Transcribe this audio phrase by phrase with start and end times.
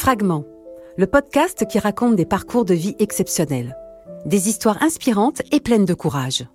[0.00, 0.46] Fragment,
[0.96, 3.76] le podcast qui raconte des parcours de vie exceptionnels,
[4.24, 6.46] des histoires inspirantes et pleines de courage,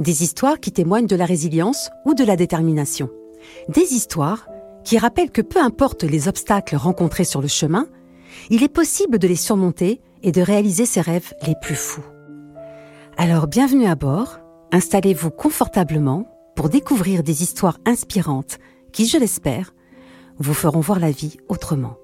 [0.00, 3.08] des histoires qui témoignent de la résilience ou de la détermination,
[3.68, 4.48] des histoires
[4.82, 7.86] qui rappellent que peu importe les obstacles rencontrés sur le chemin,
[8.50, 12.04] il est possible de les surmonter et de réaliser ses rêves les plus fous.
[13.16, 14.40] Alors bienvenue à bord,
[14.72, 16.26] installez-vous confortablement
[16.56, 18.58] pour découvrir des histoires inspirantes
[18.90, 19.76] qui, je l'espère,
[20.38, 21.99] vous feront voir la vie autrement.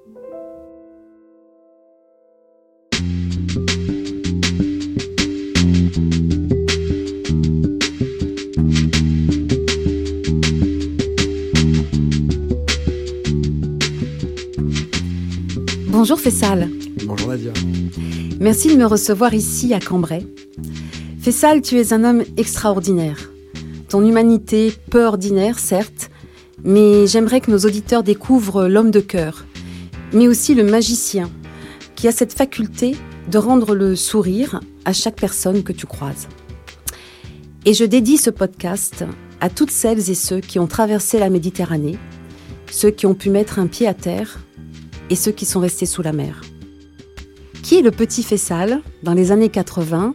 [16.09, 16.71] Bonjour Fessal.
[17.05, 17.53] Bonjour Nadia.
[18.39, 20.25] Merci de me recevoir ici à Cambrai.
[21.19, 23.29] Fessal, tu es un homme extraordinaire.
[23.89, 26.13] Ton humanité, peu ordinaire, certes,
[26.63, 29.47] mais j'aimerais que nos auditeurs découvrent l'homme de cœur,
[30.13, 31.29] mais aussi le magicien,
[31.97, 32.95] qui a cette faculté
[33.29, 36.29] de rendre le sourire à chaque personne que tu croises.
[37.65, 39.05] Et je dédie ce podcast
[39.41, 41.99] à toutes celles et ceux qui ont traversé la Méditerranée,
[42.71, 44.39] ceux qui ont pu mettre un pied à terre
[45.11, 46.43] et ceux qui sont restés sous la mer.
[47.63, 50.15] Qui est le petit Fessal, dans les années 80,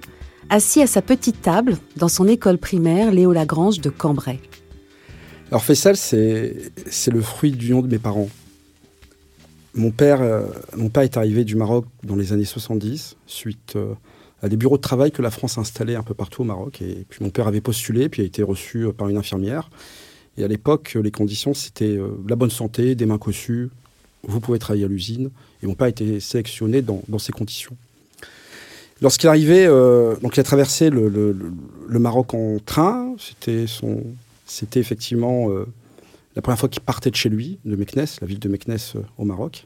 [0.50, 4.40] assis à sa petite table dans son école primaire Léo Lagrange de Cambrai?
[5.50, 6.72] Alors Fessal, c'est
[7.12, 8.30] le fruit d'union de mes parents.
[9.74, 13.94] Mon père, euh, mon père est arrivé du Maroc dans les années 70, suite euh,
[14.42, 16.82] à des bureaux de travail que la France a installés un peu partout au Maroc.
[16.82, 19.70] Et puis mon père avait postulé, puis a été reçu euh, par une infirmière.
[20.38, 23.70] Et à l'époque, les conditions, c'était la bonne santé, des mains cossues,
[24.24, 25.30] vous pouvez travailler à l'usine.
[25.64, 27.76] Et mon père a été sélectionné dans, ces conditions.
[29.02, 31.36] Lorsqu'il arrivait, euh, donc il a traversé le,
[31.90, 33.16] Maroc en train.
[33.18, 34.04] C'était son,
[34.46, 35.66] c'était effectivement euh,
[36.36, 39.02] la première fois qu'il partait de chez lui, de Meknes, la ville de Meknes euh,
[39.18, 39.66] au Maroc.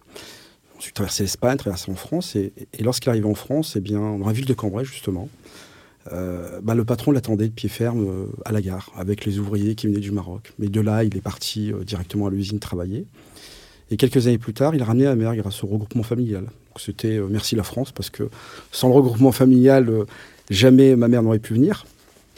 [0.78, 2.36] Ensuite, traversé l'Espagne, traversé en France.
[2.36, 5.30] Et, lorsqu'il arrivait en France, eh bien, dans la ville de Cambrai, justement,
[6.12, 10.02] bah, le patron l'attendait de pied ferme à la gare, avec les ouvriers qui venaient
[10.02, 10.54] du Maroc.
[10.60, 13.08] Mais de là, il est parti directement à l'usine travailler.
[13.92, 16.48] Et quelques années plus tard, il a ramené la mère grâce au regroupement familial.
[16.78, 18.30] C'était euh, merci la France, parce que
[18.72, 20.06] sans le regroupement familial, euh,
[20.50, 21.86] jamais ma mère n'aurait pu venir.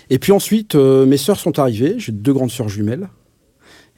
[0.10, 1.96] Et puis ensuite, euh, mes sœurs sont arrivées.
[1.98, 3.10] J'ai deux grandes sœurs jumelles.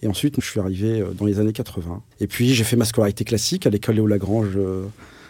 [0.01, 2.01] Et ensuite, je suis arrivé dans les années 80.
[2.21, 4.57] Et puis, j'ai fait ma scolarité classique à l'école Léo Lagrange,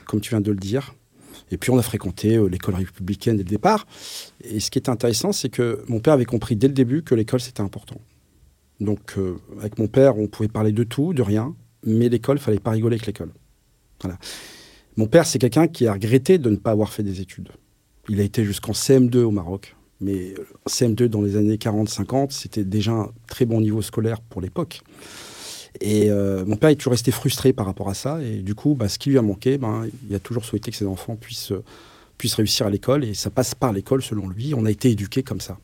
[0.05, 0.93] comme tu viens de le dire.
[1.49, 3.87] Et puis, on a fréquenté l'école républicaine dès le départ.
[4.43, 7.15] Et ce qui est intéressant, c'est que mon père avait compris dès le début que
[7.15, 7.99] l'école, c'était important.
[8.79, 9.15] Donc,
[9.57, 11.55] avec mon père, on pouvait parler de tout, de rien
[11.89, 13.31] mais l'école, fallait pas rigoler avec l'école.
[14.01, 14.17] Voilà.
[14.95, 17.49] Mon père, c'est quelqu'un qui a regretté de ne pas avoir fait des études.
[18.07, 22.63] Il a été jusqu'en CM2 au Maroc, mais euh, CM2 dans les années 40-50, c'était
[22.63, 24.81] déjà un très bon niveau scolaire pour l'époque.
[25.81, 28.21] Et euh, mon père est toujours resté frustré par rapport à ça.
[28.21, 30.77] Et du coup, bah, ce qui lui a manqué, ben, il a toujours souhaité que
[30.77, 31.63] ses enfants puissent, euh,
[32.17, 33.03] puissent réussir à l'école.
[33.05, 34.53] Et ça passe par l'école, selon lui.
[34.55, 35.59] On a été éduqués comme ça.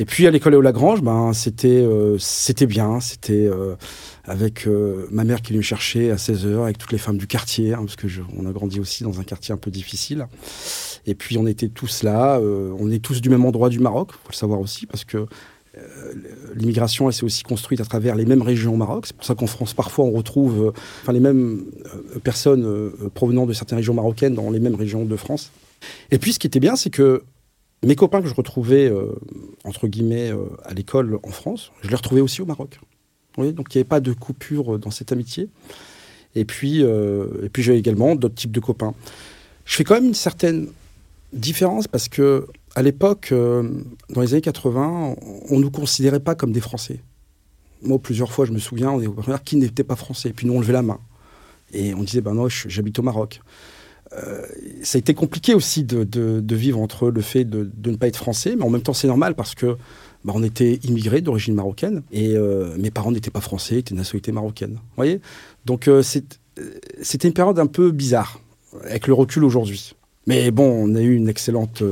[0.00, 3.00] Et puis à l'école au Lagrange, ben, c'était euh, c'était bien.
[3.00, 3.76] C'était euh,
[4.24, 7.74] avec euh, ma mère qui me cherchait à 16h, avec toutes les femmes du quartier,
[7.74, 10.26] hein, parce que on a grandi aussi dans un quartier un peu difficile.
[11.04, 12.40] Et puis on était tous là.
[12.40, 15.26] on est tous du même endroit du Maroc, faut le savoir aussi, parce que
[16.54, 19.04] l'immigration, elle s'est aussi construite à travers les mêmes régions au Maroc.
[19.06, 20.72] C'est pour ça qu'en France, parfois, on retrouve
[21.02, 21.64] enfin, les mêmes
[22.24, 25.52] personnes provenant de certaines régions marocaines dans les mêmes régions de France.
[26.10, 27.22] Et puis, ce qui était bien, c'est que
[27.82, 29.14] mes copains que je retrouvais, euh,
[29.64, 32.78] entre guillemets, euh, à l'école en France, je les retrouvais aussi au Maroc.
[33.38, 35.48] Oui, donc il n'y avait pas de coupure dans cette amitié.
[36.34, 38.94] Et puis, euh, puis j'ai également d'autres types de copains.
[39.64, 40.68] Je fais quand même une certaine
[41.32, 45.16] différence parce que à l'époque, dans les années 80,
[45.48, 47.00] on ne nous considérait pas comme des Français.
[47.82, 50.28] Moi, plusieurs fois, je me souviens, on est qui n'était pas français?
[50.28, 51.00] Et puis nous, on levait la main.
[51.72, 53.40] Et on disait, ben non, j'habite au Maroc.
[54.12, 54.42] Euh,
[54.82, 58.56] ça a été compliqué aussi de, vivre entre le fait de, ne pas être français,
[58.56, 59.76] mais en même temps c'est normal parce que
[60.24, 63.98] bah, on était immigrés d'origine marocaine et euh, mes parents n'étaient pas français, étaient de
[63.98, 64.78] nationalité marocaine.
[64.96, 65.20] voyez?
[65.64, 68.40] Donc euh, c'était une période un peu bizarre
[68.82, 69.94] avec le recul aujourd'hui.
[70.26, 71.82] Mais bon, on a eu une excellente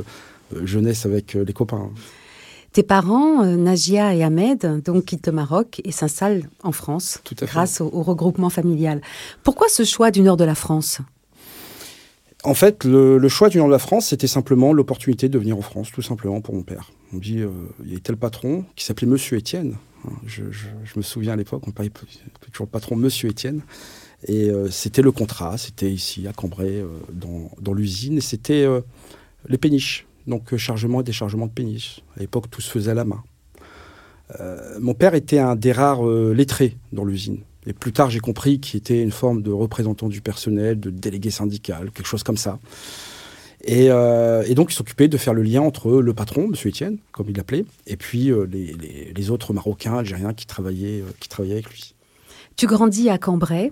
[0.65, 1.91] jeunesse avec les copains.
[2.73, 7.89] Tes parents, Najia et Ahmed, donc quittent le Maroc et s'installent en France grâce au,
[7.93, 9.01] au regroupement familial.
[9.43, 11.01] Pourquoi ce choix du nord de la France?
[12.45, 15.63] En fait, le, choix du nom de la France, c'était simplement l'opportunité de venir en
[15.63, 16.93] France, tout simplement pour mon père.
[17.13, 17.51] On dit, euh,
[17.85, 19.77] il y a tel patron qui s'appelait Monsieur Étienne.
[20.07, 20.45] Hein, je,
[20.97, 21.91] me souviens à l'époque, on parlait
[22.53, 23.63] toujours le patron Monsieur Étienne.
[24.27, 28.67] Et euh, c'était le contrat, c'était ici à Cambrai, euh, dans, l'usine, et c'était
[29.49, 30.07] les péniches.
[30.29, 32.03] Donc chargement et déchargement de péniches.
[32.17, 33.23] À l'époque, tout se faisait à la main.
[34.79, 37.41] mon père était un des rares lettrés dans l'usine.
[37.69, 41.29] Et plus tard, j'ai compris qu'il était une forme de représentant du personnel, de délégué
[41.29, 42.59] syndical, quelque chose comme ça.
[43.63, 46.55] Et, euh, donc, il s'occupait de faire le lien entre le patron, M.
[46.65, 51.29] Etienne, comme il l'appelait, et puis euh, les, autres Marocains, Algériens qui travaillaient, euh, qui
[51.29, 51.95] travaillaient avec lui.
[52.57, 53.71] Tu grandis à Cambrai,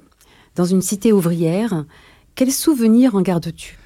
[0.57, 1.87] dans une cité ouvrière.
[2.35, 3.79] Quels souvenirs en gardes-tu?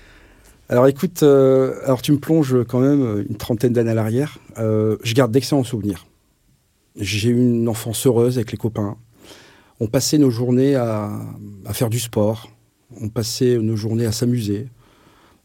[0.69, 4.39] Alors écoute, alors tu me plonges quand même une trentaine d'années à l'arrière.
[4.57, 6.07] je garde d'excellents souvenirs.
[6.95, 8.97] J'ai eu une enfance heureuse avec les copains.
[9.81, 11.11] On passait nos journées à,
[11.73, 12.51] faire du sport.
[13.01, 14.69] On passait nos journées à s'amuser.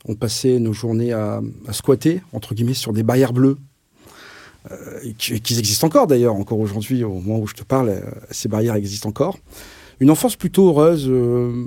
[0.08, 1.42] On passait nos journées à,
[1.72, 3.58] squatter, entre guillemets, sur des barrières bleues.
[4.72, 8.02] Euh, qui, existent encore d'ailleurs, encore aujourd'hui, au moment où je te parle, euh,
[8.32, 9.38] ces barrières existent encore.
[10.00, 11.06] Une enfance plutôt heureuse.
[11.08, 11.66] Euh,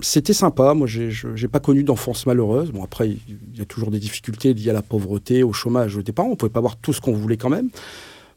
[0.00, 0.72] c'était sympa.
[0.72, 2.70] Moi, j'ai, n'ai pas connu d'enfance malheureuse.
[2.70, 6.12] Bon, après, il y a toujours des difficultés liées à la pauvreté, au chômage des
[6.12, 6.30] parents.
[6.30, 7.68] On pouvait pas avoir tout ce qu'on voulait quand même.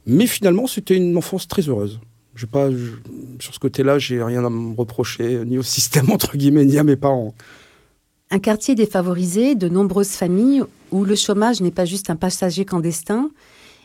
[0.06, 2.02] Mais finalement, c'était une enfance très heureuse.
[2.36, 2.70] Je pas,
[3.40, 6.84] sur ce côté-là, j'ai rien à me reprocher, ni au système, entre guillemets, ni à
[6.84, 7.34] mes parents.
[8.32, 13.30] Un quartier défavorisé, de nombreuses familles où le chômage n'est pas juste un passager clandestin.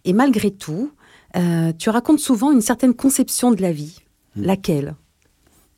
[0.04, 0.90] Et malgré tout,
[1.36, 3.98] euh, tu racontes souvent une certaine conception de la vie.
[4.36, 4.44] Hmm.
[4.44, 4.94] Laquelle?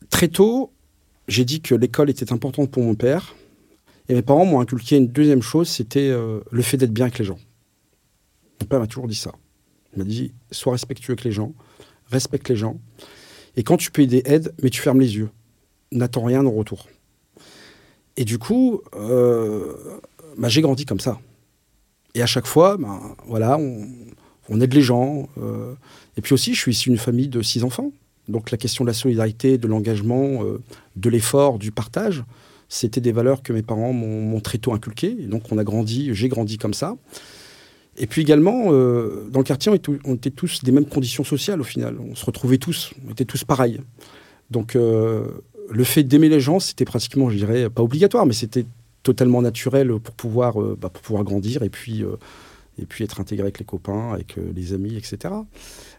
[0.08, 0.73] Très tôt,
[1.26, 3.34] j'ai dit que l'école était importante pour mon père.
[4.08, 7.19] Et mes parents m'ont inculqué une deuxième chose, c'était euh, le fait d'être bien avec
[7.19, 7.38] les gens.
[8.61, 9.32] Mon père m'a toujours dit ça.
[9.94, 11.55] Il m'a dit, sois respectueux avec les gens,
[12.11, 12.79] respecte les gens.
[13.57, 15.31] Et quand tu peux aider, aide, mais tu fermes les yeux.
[15.93, 16.87] N'attends rien en retour.
[18.17, 19.75] Et du coup, euh,
[20.39, 21.19] bah, j'ai grandi comme ça.
[22.15, 25.29] Et à chaque fois, bah, voilà, on, aide les gens.
[25.39, 25.75] Euh,
[26.17, 27.93] et puis aussi, je suis issu d'une famille de six enfants.
[28.29, 30.61] Donc la question de la solidarité, de l'engagement, euh,
[30.97, 32.25] de l'effort, du partage,
[32.69, 35.17] c'était des valeurs que mes parents m'ont très tôt inculquées.
[35.19, 36.97] Et donc on a grandi, j'ai grandi comme ça.
[38.02, 41.64] Et puis également, euh, dans le quartier, on était, tous des mêmes conditions sociales au
[41.64, 41.99] final.
[42.00, 43.79] On se retrouvait tous, on était tous pareils.
[44.50, 45.26] Donc euh,
[45.69, 48.64] le fait d'aimer les gens, c'était pratiquement, je dirais, pas obligatoire, mais c'était
[49.02, 52.02] totalement naturel pour pouvoir, euh, bah, pour pouvoir grandir et puis,
[52.81, 55.35] et puis être intégré avec les copains, avec les amis, etc.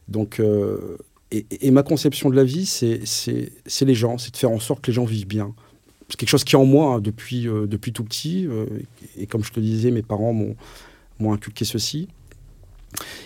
[0.07, 0.41] Donc,
[1.29, 4.89] et, ma conception de la vie, c'est les gens, c'est de faire en sorte que
[4.89, 5.53] les gens vivent bien.
[6.09, 8.47] C'est quelque chose qui est en moi hein, depuis, depuis tout petit.
[9.17, 10.55] et comme je te disais, mes parents m'ont
[11.21, 12.07] m'ont inculqué ceci.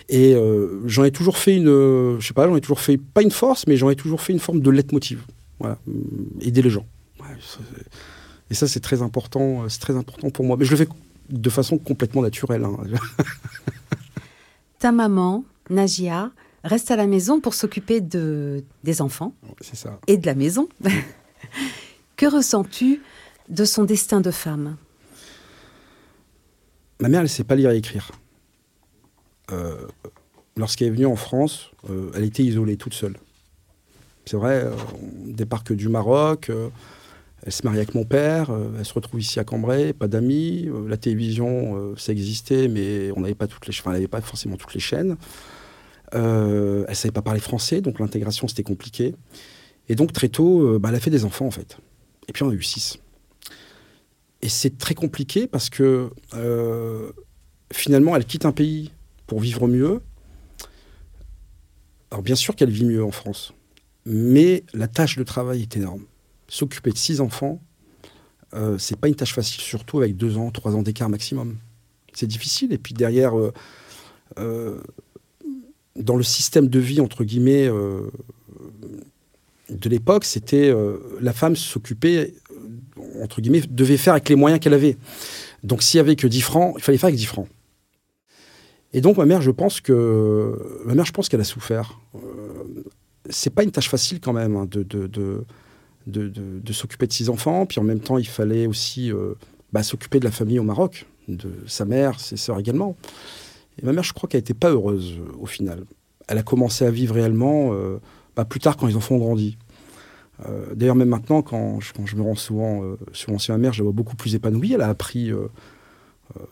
[0.09, 2.97] Et euh, j'en ai toujours fait une, euh, je sais pas, j'en ai toujours fait
[2.97, 5.23] pas une force, mais j'en ai toujours fait une forme de leitmotiv.
[5.59, 5.93] Voilà, euh,
[6.41, 6.85] aider les gens.
[8.49, 10.57] et ça, c'est très important, c'est très important pour moi.
[10.57, 10.87] Mais je le fais
[11.29, 12.63] de façon complètement naturelle.
[12.63, 12.77] Hein.
[14.79, 16.31] Ta maman, Najia,
[16.63, 19.33] reste à la maison pour s'occuper de des enfants.
[19.61, 19.99] Ça.
[20.07, 20.67] Et de la maison.
[22.17, 23.01] que ressens-tu
[23.49, 24.77] de son destin de femme?
[26.99, 28.11] Ma mère, elle ne sait pas lire et écrire.
[29.51, 29.87] Euh,
[30.57, 33.17] lorsqu'elle est venue en France, euh, elle était isolée, toute seule.
[34.25, 34.75] C'est vrai, euh,
[35.27, 36.51] on débarque du Maroc,
[37.43, 38.49] elle se marie avec mon père,
[38.79, 43.35] elle se retrouve ici à Cambrai, pas d'amis, la télévision, ça existait, mais on n'avait
[43.35, 45.15] pas enfin, n'avait pas forcément toutes les chaînes.
[46.11, 46.21] elle
[46.89, 49.13] ne savait pas parler français, donc l'intégration c'était compliqué.
[49.89, 51.77] Et donc très tôt, bah, elle a fait des enfants en fait.
[52.27, 52.97] Et puis on a eu six.
[54.45, 57.11] Et c'est très compliqué parce que euh,
[57.73, 58.91] finalement, elle quitte un pays
[59.25, 60.01] pour vivre mieux.
[62.11, 63.53] Alors bien sûr qu'elle vit mieux en France,
[64.05, 66.03] mais la tâche de travail est énorme.
[66.47, 67.59] S'occuper de six enfants,
[68.53, 71.57] euh, c'est pas une tâche facile, surtout avec deux ans, trois ans d'écart maximum.
[72.13, 72.71] C'est difficile.
[72.71, 73.51] Et puis derrière, euh,
[74.37, 74.79] euh,
[75.95, 77.67] dans le système de vie entre guillemets
[79.69, 80.71] de l'époque, c'était
[81.19, 82.35] la femme s'occupait
[83.21, 84.97] entre guillemets, devait faire avec les moyens qu'elle avait.
[85.63, 87.47] Donc s'il y avait que 10 francs, il fallait faire avec 10 francs.
[88.95, 91.99] Et donc ma mère, je pense que ma mère, je pense qu'elle a souffert.
[92.15, 92.19] Euh,
[93.29, 95.43] c'est pas une tâche facile quand même hein, de, de, de,
[96.07, 97.65] de, s'occuper de six enfants.
[97.65, 99.33] Puis en même temps, il fallait aussi euh,
[99.73, 102.95] bah, s'occuper de la famille au Maroc, de sa mère, ses sœurs également.
[103.81, 105.83] Et ma mère, je crois qu'elle n'était pas heureuse euh, au final.
[106.29, 107.71] Elle a commencé à vivre réellement
[108.35, 109.59] bah, plus tard quand les enfants ont grandi.
[110.43, 113.79] Euh, d'ailleurs, même maintenant, quand je, me rends souvent, euh, sur sur ma mère, je
[113.79, 114.73] la vois beaucoup plus épanouie.
[114.73, 115.47] Elle a appris euh,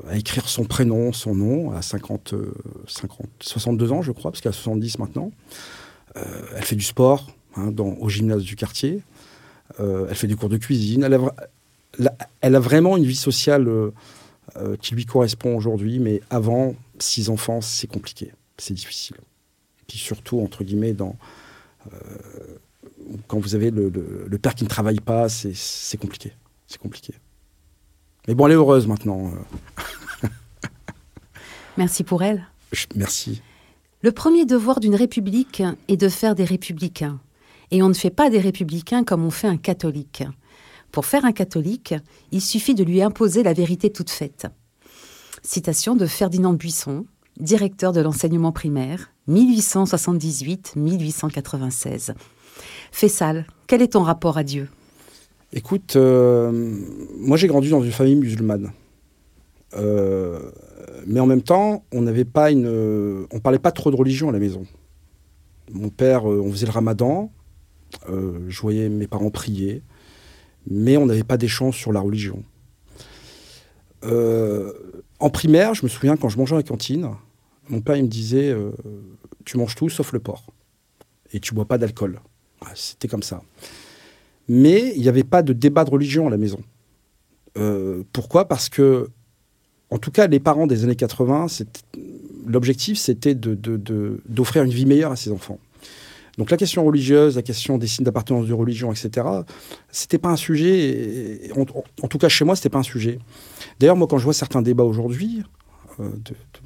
[0.07, 2.33] à écrire son prénom, son nom, à 50,
[2.87, 5.31] 50, 62 ans, je crois, parce qu'elle a 70 maintenant.
[6.15, 9.01] elle fait du sport hein, au gymnase du quartier.
[9.79, 11.03] elle fait des cours de cuisine.
[11.03, 13.67] Elle a, elle a vraiment une vie sociale
[14.79, 19.17] qui lui correspond aujourd'hui, mais avant, six enfants, c'est compliqué, c'est difficile.
[19.87, 21.17] Puis surtout, entre guillemets, dans
[23.27, 26.33] quand vous avez le, père qui ne travaille pas, c'est compliqué.
[26.67, 27.13] C'est compliqué.
[28.27, 29.31] Mais bon, elle est heureuse maintenant.
[30.23, 30.27] Euh.
[31.77, 32.47] Merci pour elle.
[32.95, 33.41] merci.
[34.01, 37.19] Le premier devoir d'une république est de faire des républicains.
[37.71, 40.23] Et on ne fait pas des républicains comme on fait un catholique.
[40.91, 41.95] Pour faire un catholique,
[42.31, 44.47] il suffit de lui imposer la vérité toute faite.
[45.41, 47.05] Citation de Ferdinand Buisson,
[47.39, 52.13] directeur de l'enseignement primaire, 1878-1896.
[52.93, 54.69] Fessal, quel est ton rapport à Dieu?
[55.51, 56.51] Écoute, euh,
[57.17, 58.71] moi j'ai grandi dans une famille musulmane.
[59.75, 60.39] Euh,
[61.07, 64.31] mais en même temps, on n'avait pas une, on parlait pas trop de religion à
[64.31, 64.67] la maison.
[65.71, 67.31] Mon père, euh, on faisait le ramadan,
[68.07, 69.81] je voyais mes parents prier,
[70.67, 72.43] mais on n'avait pas d'échange sur la religion.
[74.03, 77.09] en primaire, je me souviens quand je mangeais à la cantine,
[77.69, 78.55] mon père il me disait
[79.45, 80.45] Tu manges tout sauf le porc,
[81.31, 82.21] et tu bois pas d'alcool.
[82.75, 83.41] C'était comme ça.
[84.47, 86.59] Mais il n'y avait pas de débat de religion à la maison.
[88.11, 88.47] pourquoi?
[88.47, 89.09] Parce que
[89.93, 91.45] en tout cas, les parents des années 80,
[92.47, 95.59] l'objectif, c'était d'offrir une vie meilleure à ses enfants.
[96.39, 99.27] Donc la question religieuse, la question des signes d'appartenance de religion, etc.,
[99.91, 101.51] c'était pas un sujet.
[101.55, 103.19] En, tout cas, chez moi, c'était pas un sujet.
[103.79, 105.43] D'ailleurs, moi, quand je vois certains débats aujourd'hui,
[105.99, 106.09] euh,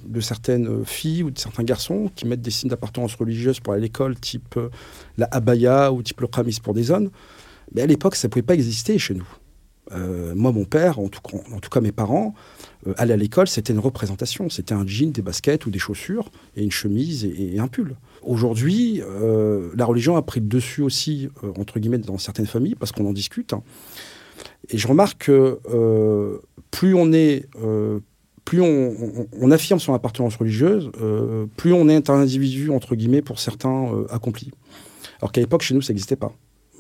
[0.05, 3.81] de, certaines filles ou de certains garçons qui mettent des signes d'appartenance religieuse pour aller
[3.81, 4.69] à l'école, type euh,
[5.17, 7.09] la abaya ou type le pramis pour des hommes,
[7.73, 9.27] mais à l'époque, ça ne pouvait pas exister chez nous.
[9.93, 11.21] Euh, moi, mon père, en tout,
[11.71, 12.33] cas mes parents,
[12.87, 14.49] euh, aller à l'école, c'était une représentation.
[14.49, 17.95] C'était un jean, des baskets ou des chaussures, et une chemise et, un pull.
[18.21, 19.01] Aujourd'hui,
[19.75, 23.13] la religion a pris le dessus aussi, entre guillemets, dans certaines familles, parce qu'on en
[23.13, 23.53] discute.
[24.69, 26.39] Et je remarque que
[26.71, 27.47] plus on est...
[28.47, 30.89] plus on, affirme son appartenance religieuse,
[31.57, 34.51] plus on est un individu, entre guillemets, pour certains, accompli.
[35.19, 36.31] Alors qu'à l'époque, chez nous, ça n'existait pas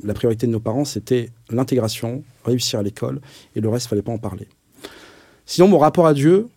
[0.03, 3.19] la priorité de nos parents, c'était l'intégration, réussir à l'école,
[3.55, 4.47] et le reste, il fallait pas en parler.
[5.45, 6.47] Sinon, mon rapport à Dieu,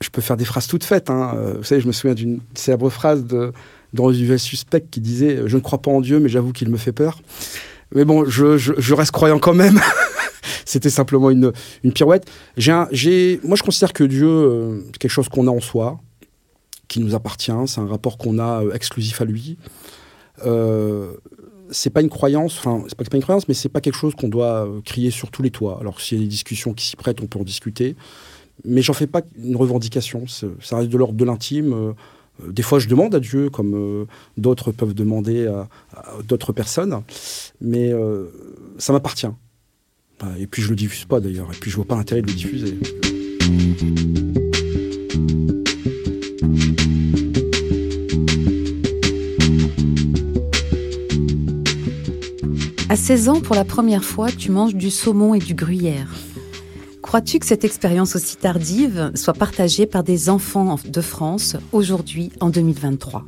[0.00, 1.10] je peux faire des phrases toutes faites.
[1.10, 1.32] Hein.
[1.36, 3.52] Euh, vous savez, je me souviens d'une célèbre phrase de,
[4.36, 7.20] suspect qui disait Je ne crois pas en Dieu, mais j'avoue qu'il me fait peur.
[7.94, 9.80] Mais bon, je, reste croyant quand même.
[10.64, 11.52] C'était simplement une,
[11.94, 12.26] pirouette.
[12.56, 16.00] J'ai, moi, je considère que Dieu, euh, c'est quelque chose qu'on a en soi,
[16.88, 17.52] qui nous appartient.
[17.66, 19.58] C'est un rapport qu'on a euh, exclusif à lui.
[20.44, 21.14] Euh,
[21.70, 24.14] c'est pas une croyance, enfin, c'est pas, pas une croyance, mais c'est pas quelque chose
[24.14, 25.78] qu'on doit euh, crier sur tous les toits.
[25.80, 27.96] Alors, s'il y a des discussions qui s'y prêtent, on peut en discuter.
[28.64, 30.26] Mais j'en fais pas une revendication.
[30.26, 31.94] Ça reste de l'ordre de l'intime.
[32.42, 34.06] Des fois, je demande à Dieu, comme
[34.38, 35.68] d'autres peuvent demander à,
[36.26, 37.02] d'autres personnes.
[37.60, 37.92] Mais
[38.78, 39.28] ça m'appartient.
[40.38, 41.50] Et puis, je le diffuse pas d'ailleurs.
[41.52, 42.78] Et puis, je vois pas l'intérêt de le diffuser.
[52.88, 56.14] À 16 ans, pour la première fois, tu manges du saumon et du gruyère.
[57.02, 62.48] Crois-tu que cette expérience aussi tardive soit partagée par des enfants de France aujourd'hui, en
[62.48, 63.26] 2023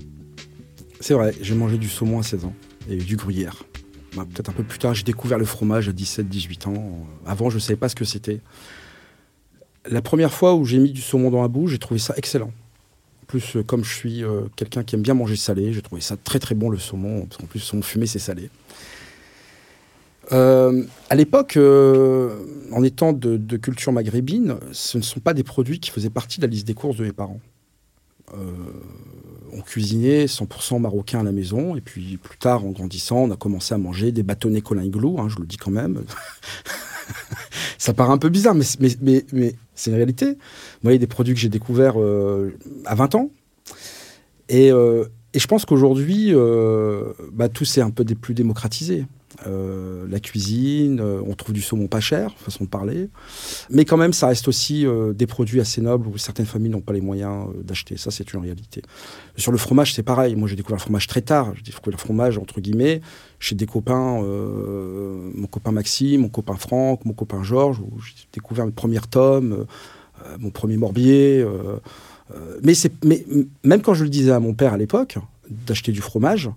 [1.01, 2.55] C'est vrai, j'ai mangé du saumon à 16 ans
[2.89, 3.68] et du gruyère.
[4.17, 7.07] Bah, peut-être un peu plus tard, j'ai découvert le fromage à 17-18 ans.
[7.27, 8.41] Avant, je ne savais pas ce que c'était.
[9.87, 12.53] La première fois où j'ai mis du saumon dans la bouche, j'ai trouvé ça excellent.
[13.23, 16.01] En plus, euh, comme je suis euh, quelqu'un qui aime bien manger salé, j'ai trouvé
[16.01, 17.27] ça très très bon le saumon.
[17.27, 18.51] Parce plus, le saumon fumé, c'est salé.
[20.33, 22.37] Euh, à l'époque, euh,
[22.73, 26.47] en étant de, culture maghrébine, ce ne sont pas des produits qui faisaient partie de
[26.47, 27.41] la liste des courses de mes parents.
[29.69, 33.37] Euh, cuisinait 100% marocain à la maison, et puis plus tard, en grandissant, on a
[33.37, 36.05] commencé à manger des bâtonnets Colin Glou, hein, je le dis quand même.
[37.79, 38.65] Ça paraît un peu bizarre, mais,
[39.01, 40.37] mais, mais, c'est une réalité.
[40.85, 41.97] Y a des produits que j'ai découverts
[42.85, 43.31] à 20 ans.
[44.49, 46.35] Et, et je pense qu'aujourd'hui,
[47.33, 49.07] bah, tout s'est un peu plus démocratisé.
[49.47, 53.09] Euh, la cuisine, euh, on trouve du saumon pas cher, façon de parler.
[53.71, 56.81] Mais quand même, ça reste aussi euh, des produits assez nobles où certaines familles n'ont
[56.81, 57.97] pas les moyens d'acheter.
[57.97, 58.83] Ça, c'est une réalité.
[59.37, 60.35] Sur le fromage, c'est pareil.
[60.35, 61.53] Moi, j'ai découvert le fromage très tard.
[61.55, 63.01] J'ai découvert le fromage, entre guillemets,
[63.39, 68.67] chez des copains, mon copain Maxime, mon copain Franck, mon copain Georges, où j'ai découvert
[68.67, 69.67] le premier tome,
[70.41, 71.47] mon premier morbier.
[72.63, 72.75] mais
[73.63, 75.19] même quand je le disais à mon père à l'époque,
[75.49, 76.51] d'acheter du fromage,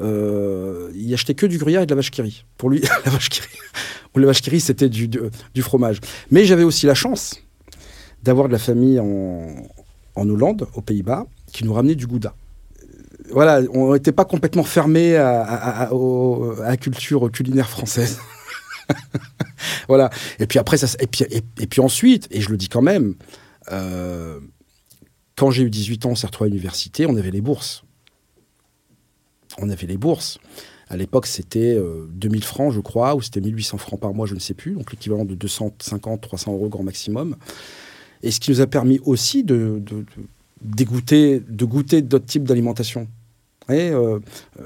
[0.00, 2.44] euh, il achetait que du gruyère et de la vache qui.
[2.56, 3.48] Pour lui, la vache qui rit,
[4.14, 5.10] vache c'était du,
[5.60, 6.00] fromage.
[6.30, 7.36] Mais j'avais aussi la chance
[8.22, 12.34] d'avoir de la famille en, Hollande, aux Pays-Bas, qui nous ramenait du gouda.
[12.82, 12.86] Euh,
[13.32, 15.88] voilà, on n'était pas complètement fermé à,
[16.60, 18.18] la culture culinaire française.
[19.88, 20.10] voilà.
[20.38, 23.14] Et puis après, et, puis ensuite, et je le dis quand même,
[23.72, 24.40] euh,
[25.36, 27.82] quand j'ai eu 18 ans, on s'est retrouvé à l'université, on avait les bourses
[29.58, 30.38] on avait les bourses.
[30.90, 31.80] À l'époque, c'était
[32.10, 34.72] 2000 euh, francs, je crois, ou c'était 1800 francs par mois, je ne sais plus,
[34.72, 37.36] donc l'équivalent de 250, 300 euros grand maximum.
[38.24, 41.40] Et ce qui nous a permis aussi de, de, goûter
[42.02, 43.06] d'autres types d'alimentation.
[43.70, 44.18] Euh,
[44.60, 44.64] euh,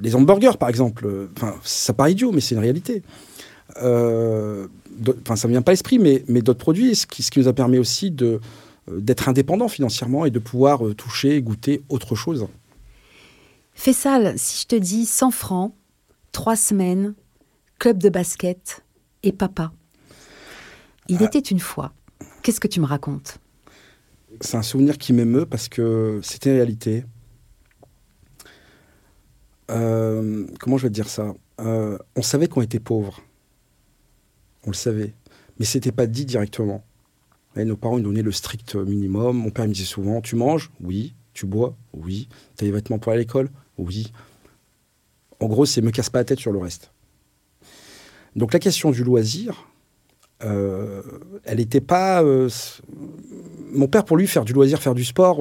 [0.00, 1.28] les hamburgers, par exemple.
[1.64, 3.02] Ça paraît idiot, mais c'est une réalité.
[3.76, 7.78] Enfin, ça ne vient pas à l'esprit, mais, d'autres produits, ce qui, nous a permis
[7.78, 12.46] aussi d'être indépendant financièrement et de pouvoir toucher, goûter autre chose.
[13.76, 15.74] Fessal, si je te dis 100 francs,
[16.32, 17.14] 3 semaines,
[17.78, 18.82] club de basket
[19.22, 19.70] et papa.
[21.08, 21.26] Il ah.
[21.26, 21.92] était une fois.
[22.42, 23.38] Qu'est-ce que tu me racontes?
[24.40, 27.04] C'est un souvenir qui m'émeut parce que c'était une réalité.
[29.70, 31.34] Euh, comment je vais te dire ça?
[31.60, 33.20] Euh, On savait qu'on était pauvres.
[34.64, 35.14] On le savait.
[35.58, 36.82] Mais c'était pas dit directement.
[37.56, 39.36] Et nos parents nous donnaient le strict minimum.
[39.36, 40.70] Mon père me disait souvent Tu manges?
[40.80, 41.14] Oui.
[41.34, 41.76] Tu bois?
[41.92, 42.28] Oui.
[42.56, 43.50] Tu as des vêtements pour aller à l'école?
[43.78, 44.12] Oui.
[45.40, 46.90] En gros, c'est me casse pas la tête sur le reste.
[48.34, 49.68] Donc la question du loisir,
[50.44, 51.02] euh,
[51.44, 52.22] elle n'était pas.
[53.72, 55.40] mon père, pour lui, faire du loisir, faire du sport,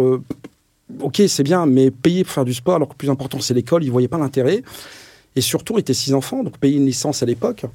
[1.00, 3.54] ok, c'est bien, mais payer pour faire du sport, alors que le plus important, c'est
[3.54, 4.64] l'école, il ne voyait pas l'intérêt.
[5.36, 7.66] Et surtout, il était six enfants, donc payer une licence à l'époque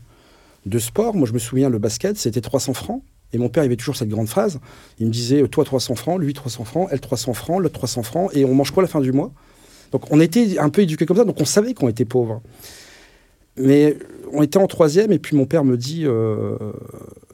[0.66, 3.02] de sport, moi je me souviens, le basket, c'était 300 francs.
[3.32, 4.58] Et mon père, il avait toujours cette grande phrase.
[4.98, 8.30] Il me disait, toi 300 francs, lui 300 francs, elle 300 francs, l'autre 300 francs,
[8.34, 9.30] et on mange quoi la fin du mois?
[9.92, 12.40] Donc on était un peu éduqués comme ça, donc on savait qu'on était pauvres.
[13.56, 13.96] Mais
[14.32, 16.56] on était en troisième, et puis mon père me dit, euh,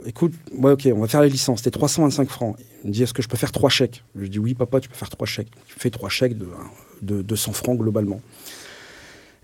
[0.06, 2.56] écoute, ok, on va faire la licence, c'était 325 francs.
[2.82, 4.02] Il me dit, est-ce que je peux faire trois chèques?
[4.14, 5.50] Je lui dis, oui, papa, tu peux faire trois chèques.
[5.66, 6.48] Tu fais trois chèques de,
[7.02, 8.20] de 200 francs globalement.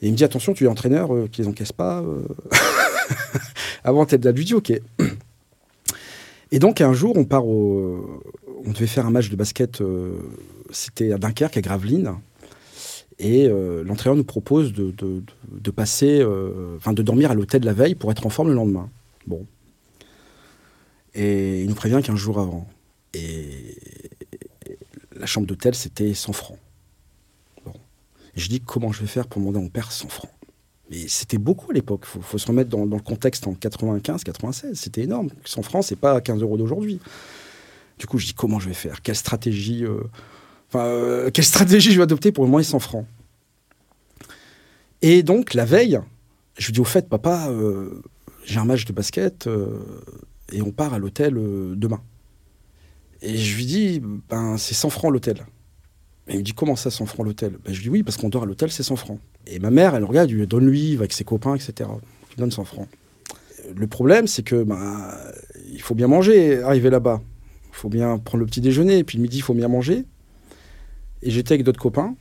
[0.01, 2.01] Et il me dit, attention, tu es entraîneur, euh, qu'ils n'encaissent pas.
[2.01, 2.23] Euh.
[3.85, 4.73] Avant, t'es de la dit, ok.
[6.51, 8.23] Et donc, un jour, on part au.
[8.65, 10.19] On devait faire un match de basket, euh,
[10.71, 12.15] c'était à Dunkerque, à Gravelines.
[13.25, 13.49] Et
[13.85, 16.27] l'entraîneur nous propose de, passer,
[16.77, 18.91] enfin, de dormir à l'hôtel la veille pour être en forme le lendemain.
[19.27, 19.47] Bon.
[21.15, 22.69] Et il nous prévient qu'un jour avant.
[23.15, 23.77] Et
[25.17, 26.59] la chambre d'hôtel, c'était 100 francs.
[27.65, 27.73] Bon.
[28.35, 30.31] Je dis, comment je vais faire pour demander à mon père 100 francs?
[30.91, 32.07] Mais c'était beaucoup à l'époque.
[32.17, 34.79] Il faut, se remettre dans, le contexte en 95, 96.
[34.79, 35.31] C'était énorme.
[35.45, 36.99] 100 francs, c'est pas 15 euros d'aujourd'hui.
[37.99, 39.01] Du coup, je dis, comment je vais faire?
[39.03, 40.01] Quelle stratégie euh,
[40.75, 43.07] Euh, quelle stratégie je vais adopter pour demander 100 francs?
[45.03, 46.01] Et donc, la veille,
[46.59, 48.03] je lui dis, au fait, papa, euh,
[48.45, 49.49] j'ai un match de basket
[50.53, 52.01] et on part à l'hôtel demain.
[53.23, 55.47] Et je lui dis, ben, c'est 100 francs l'hôtel.
[56.29, 57.53] Et il me dit, comment ça, 100 francs l'hôtel?
[57.65, 59.21] Ben, Je lui dis, oui, parce qu'on dort à l'hôtel, c'est 100 francs.
[59.47, 61.89] Et ma mère, elle regarde, lui donne-lui, avec ses copains, etc.
[62.33, 62.89] Il donne 100 francs.
[63.75, 65.17] Le problème, c'est que ben,
[65.73, 67.21] il faut bien manger, arriver là-bas.
[67.71, 70.05] Il faut bien prendre le petit déjeuner, et puis le midi, il faut bien manger.
[71.23, 72.15] Et j'étais avec d'autres copains.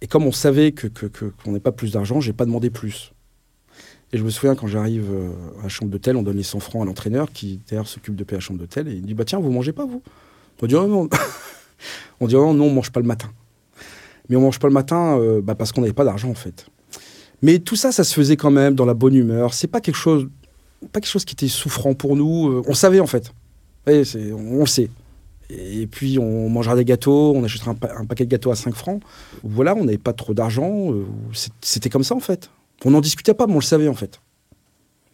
[0.00, 3.12] Et comme on savait qu'on que, que, n'ait pas plus d'argent, j'ai pas demandé plus.
[4.12, 6.60] Et je me souviens quand j'arrive euh, à la chambre d'hôtel, on donne les 100
[6.60, 9.24] francs à l'entraîneur qui d'ailleurs s'occupe de payer la chambre d'hôtel et il dit bah
[9.24, 10.02] tiens vous mangez pas vous?
[10.62, 11.08] On dit, oh, non.
[12.20, 13.30] on dit, oh, non, on mange pas le matin.
[14.28, 16.66] Mais on mange pas le matin euh, bah, parce qu'on n'avait pas d'argent, en fait.
[17.42, 19.52] Mais tout ça, ça se faisait quand même dans la bonne humeur.
[19.52, 20.28] C'est pas quelque chose,
[20.92, 22.48] pas quelque chose qui était souffrant pour nous.
[22.48, 23.32] Euh, on savait, en fait.
[23.86, 24.88] Ouais, on, sait.
[25.56, 29.02] Et puis, on mangera des gâteaux, on achètera un, paquet de gâteaux à 5 francs.
[29.42, 30.92] Voilà, on n'avait pas trop d'argent.
[30.92, 31.04] Euh,
[31.60, 32.50] c'était comme ça, en fait.
[32.84, 34.20] On n'en discutait pas, mais on le savait, en fait.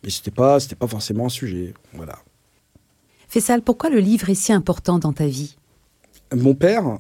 [0.03, 1.75] Mais c'était pas, c'était pas forcément un sujet.
[1.93, 2.19] Voilà.
[3.29, 5.57] Fessal, pourquoi le livre est si important dans ta vie?
[6.35, 6.99] Mon père,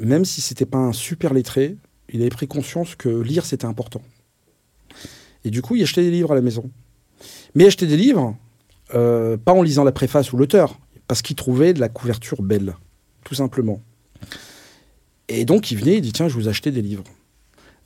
[0.00, 1.76] même si c'était pas un super lettré,
[2.08, 4.02] il avait pris conscience que lire c'était important.
[5.44, 6.70] Et du coup, il achetait des livres à la maison.
[7.54, 8.36] Mais il achetait des livres,
[8.94, 12.74] euh, pas en lisant la préface ou l'auteur, parce qu'il trouvait de la couverture belle,
[13.24, 13.82] tout simplement.
[15.28, 17.04] Et donc il venait, il dit tiens, je vous acheter des livres.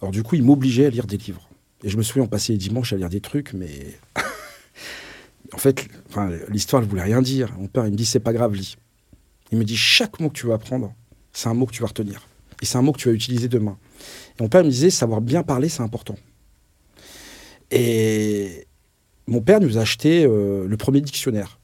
[0.01, 1.49] Alors du coup, il m'obligeait à lire des livres.
[1.83, 3.71] Et je me souviens, on passait les dimanches à lire des trucs, mais
[5.53, 5.87] en fait,
[6.49, 7.55] l'histoire ne voulait rien dire.
[7.59, 8.77] Mon père, il me dit, c'est pas grave, lis.
[9.53, 10.93] Il me dit, chaque mot que tu vas apprendre,
[11.33, 12.27] c'est un mot que tu vas retenir.
[12.63, 13.79] Et c'est un mot que tu vas utiliser demain.
[14.39, 16.17] Et mon père me disait, savoir bien parler, c'est important.
[17.71, 18.67] Et
[19.27, 21.59] mon père nous a acheté euh, le premier dictionnaire.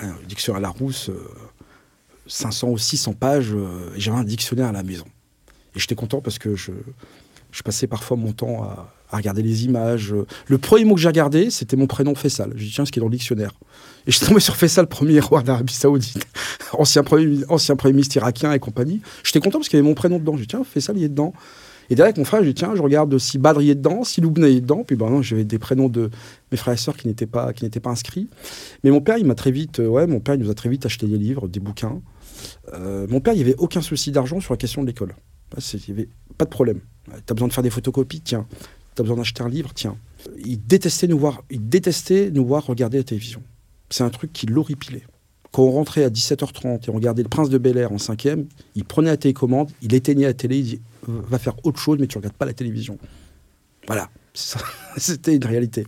[0.00, 1.10] Un dictionnaire à la rousse,
[2.26, 3.52] 500 euh, ou 600 pages.
[3.52, 5.06] Euh, j'avais un dictionnaire à la maison.
[5.74, 6.72] Et j'étais content parce que je,
[7.50, 10.14] je passais parfois mon temps à, regarder les images.
[10.46, 12.54] Le premier mot que j'ai regardé, c'était mon prénom Fessal.
[12.56, 13.52] J'ai dit, tiens, ce qui est dans le dictionnaire.
[14.06, 16.26] Et je suis tombé sur Fessal, premier roi d'Arabie Saoudite,
[16.72, 19.02] ancien, premier, ancien premier ministre irakien et compagnie.
[19.22, 20.32] J'étais content parce qu'il y avait mon prénom dedans.
[20.36, 21.34] J'ai dit, tiens, Fessal, il est dedans.
[21.92, 24.48] Et derrière, mon frère, j'ai dit, tiens, je regarde si Badri est dedans, si Loubna
[24.48, 24.82] est dedans.
[24.82, 26.08] Puis ben non, j'avais des prénoms de
[26.50, 28.30] mes frères et sœurs qui n'étaient pas, qui n'étaient pas inscrits.
[28.82, 30.70] Mais mon père, il m'a très vite, euh, ouais, mon père, il nous a très
[30.70, 32.00] vite acheté des livres, des bouquins.
[32.72, 35.14] Euh, mon père, il n'y avait aucun souci d'argent sur la question de l'école.
[35.54, 36.80] Il n'y avait pas de problème.
[37.08, 38.46] Tu as besoin de faire des photocopies, tiens.
[38.94, 39.98] T'as besoin d'acheter un livre, tiens.
[40.46, 43.42] Il détestait nous voir, il détestait nous voir regarder la télévision.
[43.90, 45.04] C'est un truc qui l'horripilait.
[45.52, 48.46] Quand on rentrait à 17h30 et on regardait Le Prince de Bel Air en cinquième,
[48.74, 52.06] il prenait la télécommande, il éteignait la télé, il dit va faire autre chose, mais
[52.06, 52.98] tu regardes pas la télévision.
[53.86, 54.08] Voilà,
[54.96, 55.84] c'était une réalité.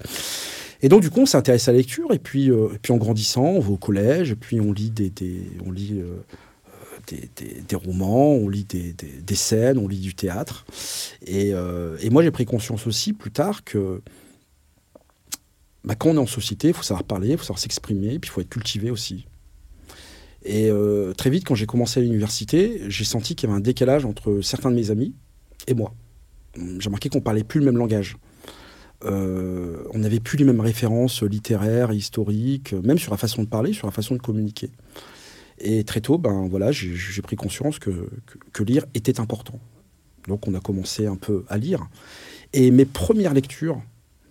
[0.82, 2.98] Et donc, du coup, on s'intéresse à la lecture, et puis, euh, et puis en
[2.98, 5.12] grandissant, on va au collège, et puis on lit des,
[5.64, 6.20] on lit, euh,
[7.06, 10.66] des, romans, on lit des, scènes, on lit du théâtre.
[11.26, 14.02] Et, euh, et moi, j'ai pris conscience aussi, plus tard, que
[15.84, 18.28] bah, quand on est en société, il faut savoir parler, il faut savoir s'exprimer, puis
[18.28, 19.26] il faut être cultivé aussi.
[20.44, 20.70] Et
[21.16, 24.40] très vite, quand j'ai commencé à l'université, j'ai senti qu'il y avait un décalage entre
[24.42, 25.14] certains de mes amis
[25.66, 25.94] et moi.
[26.56, 28.16] J'ai remarqué qu'on parlait plus le même langage.
[29.04, 33.72] Euh, on n'avait plus les mêmes références littéraires, historiques, même sur la façon de parler,
[33.72, 34.70] sur la façon de communiquer.
[35.58, 38.08] Et très tôt, ben voilà, j'ai pris conscience que,
[38.60, 39.60] lire était important.
[40.26, 41.86] Donc on a commencé un peu à lire.
[42.52, 43.82] Et mes premières lectures,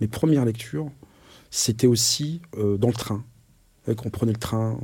[0.01, 0.89] mes premières lectures,
[1.51, 3.23] c'était aussi euh, dans le train.
[3.85, 4.79] Quand on prenait le train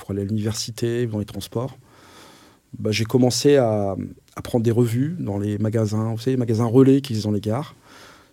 [0.00, 1.76] pour aller à l'université, dans les transports.
[2.78, 3.96] Ben, j'ai commencé à,
[4.42, 7.40] prendre des revues dans les magasins, vous savez, les magasins relais qui sont dans les
[7.40, 7.74] gares.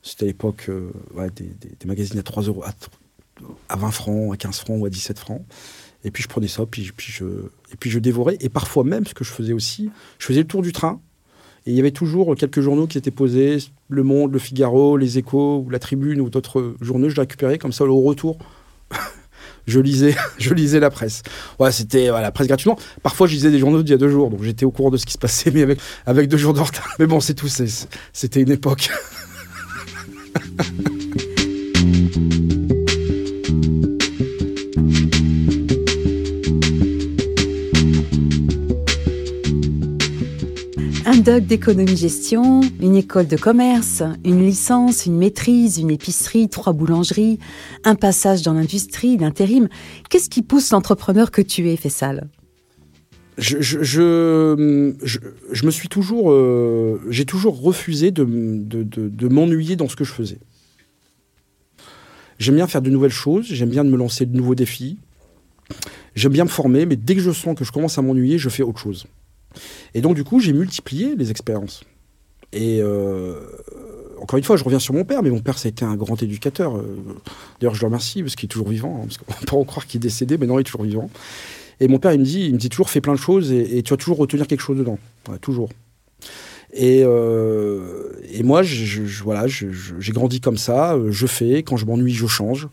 [0.01, 0.91] C'était à l'époque euh,
[1.35, 2.63] des, magazines à 3 euros,
[3.67, 5.41] à, 20 francs, à 15 francs ou à 17 francs.
[6.05, 8.37] Et puis je prenais ça, puis, je, et puis je dévorais.
[8.39, 11.01] Et parfois même, ce que je faisais aussi, je faisais le tour du train.
[11.65, 13.57] Et il y avait toujours quelques journaux qui étaient posés,
[13.89, 17.09] Le Monde, Le Figaro, Les Échos, La Tribune, ou d'autres journaux.
[17.09, 18.37] Je les récupérais comme ça au retour.
[19.67, 21.21] je lisais, je lisais la presse.
[21.59, 22.77] Ouais, c'était la presse gratuitement.
[23.03, 24.97] Parfois, je lisais des journaux d'il y a deux jours, donc j'étais au courant de
[24.97, 26.95] ce qui se passait, mais avec, avec deux jours de retard.
[26.99, 28.89] Mais bon, c'est tout, c'était une époque.
[41.27, 47.37] doc d'économie-gestion, une école de commerce, une licence, une maîtrise, une épicerie, trois boulangeries,
[47.83, 49.67] un passage dans l'industrie, l'intérim.
[50.09, 52.29] Qu'est-ce qui pousse l'entrepreneur que tu es, Fessal
[53.37, 54.45] je, je,
[55.65, 60.39] me suis toujours, euh, j'ai toujours refusé de, de, m'ennuyer dans ce que je faisais.
[62.39, 64.97] J'aime bien faire de nouvelles choses, j'aime bien me lancer de nouveaux défis,
[66.15, 68.47] j'aime bien me former, mais dès que je sens que je commence à m'ennuyer, je
[68.47, 69.07] fais autre chose.
[69.93, 71.83] Et donc du coup, j'ai multiplié les expériences.
[72.53, 73.35] Et euh,
[74.19, 75.95] encore une fois, je reviens sur mon père, mais mon père, ça a été un
[75.95, 76.77] grand éducateur.
[76.77, 76.83] Euh,
[77.59, 79.85] d'ailleurs, je le remercie parce qu'il est toujours vivant, hein, parce qu'on peut en croire
[79.85, 81.09] qu'il est décédé, mais non, il est toujours vivant.
[81.79, 83.83] Et mon père, il me dit, il me dit toujours, fais plein de choses et,
[83.83, 84.97] tu vas toujours retenir quelque chose dedans.
[85.41, 85.69] toujours.
[86.73, 88.61] Et, euh, moi,
[89.23, 90.97] voilà, j'ai grandi comme ça.
[91.09, 91.61] Je fais.
[91.61, 92.67] Quand je m'ennuie, je change.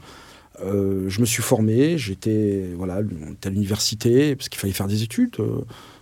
[0.63, 1.99] Je me suis formé.
[1.99, 3.03] J'étais voilà,
[3.45, 5.37] à l'université parce qu'il fallait faire des études.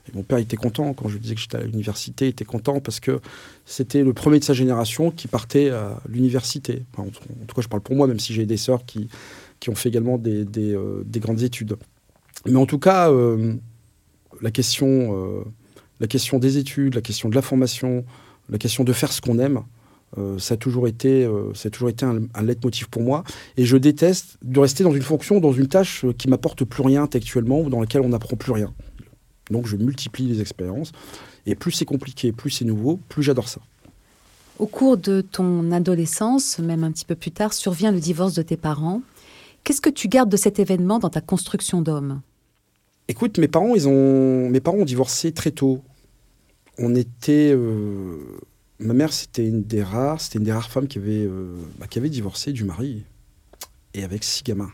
[0.08, 2.26] Euh, mon père était content quand je lui disais que j'étais à l'université.
[2.26, 3.20] Il était content parce que
[3.66, 6.84] c'était le premier de sa génération qui partait à l'université.
[6.96, 9.08] en, tout cas, je parle pour moi, même si j'ai des sœurs qui,
[9.60, 11.76] qui ont fait également des, des, des grandes études.
[12.46, 13.54] Mais en tout cas, euh,
[14.40, 15.44] la, question, euh,
[16.00, 18.04] la question des études, la question de la formation,
[18.48, 19.62] la question de faire ce qu'on aime,
[20.18, 23.24] euh, ça a toujours été, ça a toujours été un, un leitmotiv pour moi.
[23.56, 27.04] Et je déteste de rester dans une fonction, dans une tâche qui m'apporte plus rien
[27.04, 28.72] intellectuellement ou dans laquelle on n'apprend plus rien.
[29.50, 30.92] Donc je multiplie les expériences.
[31.46, 33.60] Et plus c'est compliqué, plus c'est nouveau, plus j'adore ça.
[34.58, 38.42] Au cours de ton adolescence, même un petit peu plus tard, survient le divorce de
[38.42, 39.02] tes parents.
[39.64, 42.20] Qu'est-ce que tu gardes de cet événement dans ta construction d'homme?
[43.08, 45.82] Écoute, mes parents, ils ont, mes parents ont divorcé très tôt.
[46.78, 48.18] On était, euh,
[48.78, 51.86] ma mère, c'était une des rares, c'était une des rares femmes qui avait, euh, bah,
[51.86, 53.04] qui avait divorcé du mari
[53.94, 54.70] et avec six gamins.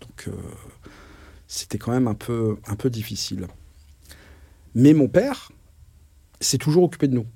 [0.00, 0.32] Donc, euh,
[1.50, 3.48] c'était quand même un peu, un peu difficile.
[4.76, 5.50] Mais mon père
[6.40, 7.26] s'est toujours occupé de nous.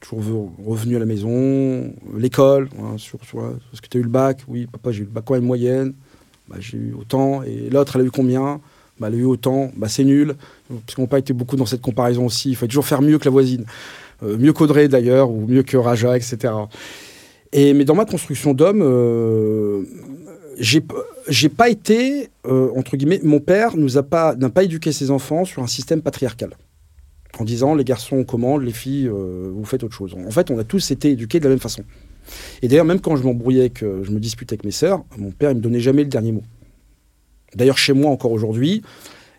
[0.00, 4.42] Toujours revenu à la maison, l'école, hein, que tu as eu le bac?
[4.48, 5.94] Oui, papa, j'ai eu le bac quand même moyenne.
[6.48, 7.44] Bah, j'ai eu autant.
[7.44, 8.60] Et l'autre, elle a eu combien?
[8.98, 10.34] Bah, elle a eu autant, bah, c'est nul.
[10.68, 12.50] Parce qu'on n'a pas été beaucoup dans cette comparaison aussi.
[12.50, 13.66] Il faut toujours faire mieux que la voisine.
[14.24, 16.52] Euh, mieux qu'Audrey d'ailleurs, ou mieux que Raja, etc.
[17.52, 19.84] Et, mais dans ma construction d'homme, euh,
[20.58, 20.82] j'ai
[21.48, 26.02] pas été, euh, entre guillemets, mon père n'a pas, éduqué ses enfants sur un système
[26.02, 26.50] patriarcal.
[27.38, 30.14] En disant, les garçons commandent, les filles, euh, vous faites autre chose.
[30.14, 31.82] En fait, on a tous été éduqués de la même façon.
[32.62, 35.50] Et d'ailleurs, même quand je m'embrouillais, que je me disputais avec mes sœurs, mon père,
[35.50, 36.42] il me donnait jamais le dernier mot.
[37.54, 38.82] D'ailleurs, chez moi, encore aujourd'hui,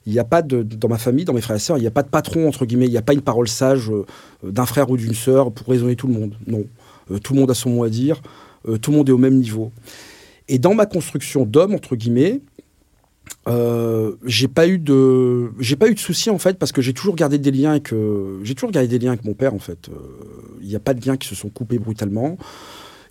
[0.06, 1.92] il n'y a pas dans ma famille, dans mes frères et sœurs, il n'y a
[1.92, 4.06] pas de patron, entre guillemets, il n'y a pas une parole sage euh,
[4.44, 6.36] d'un frère ou d'une sœur pour raisonner tout le monde.
[6.48, 6.64] Non.
[7.24, 8.22] Tout le monde a son mot à dire,
[8.82, 9.72] tout le monde est au même niveau.
[10.50, 12.42] Et dans ma construction d'homme, entre guillemets,
[14.26, 17.38] j'ai pas eu de pas eu de soucis en fait parce que j'ai toujours gardé
[17.38, 17.94] des liens avec
[18.44, 19.90] j'ai toujours gardé des liens avec mon père en fait
[20.62, 22.38] il n'y a pas de liens qui se sont coupés brutalement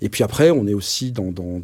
[0.00, 1.60] et puis après, on est aussi dans, dans,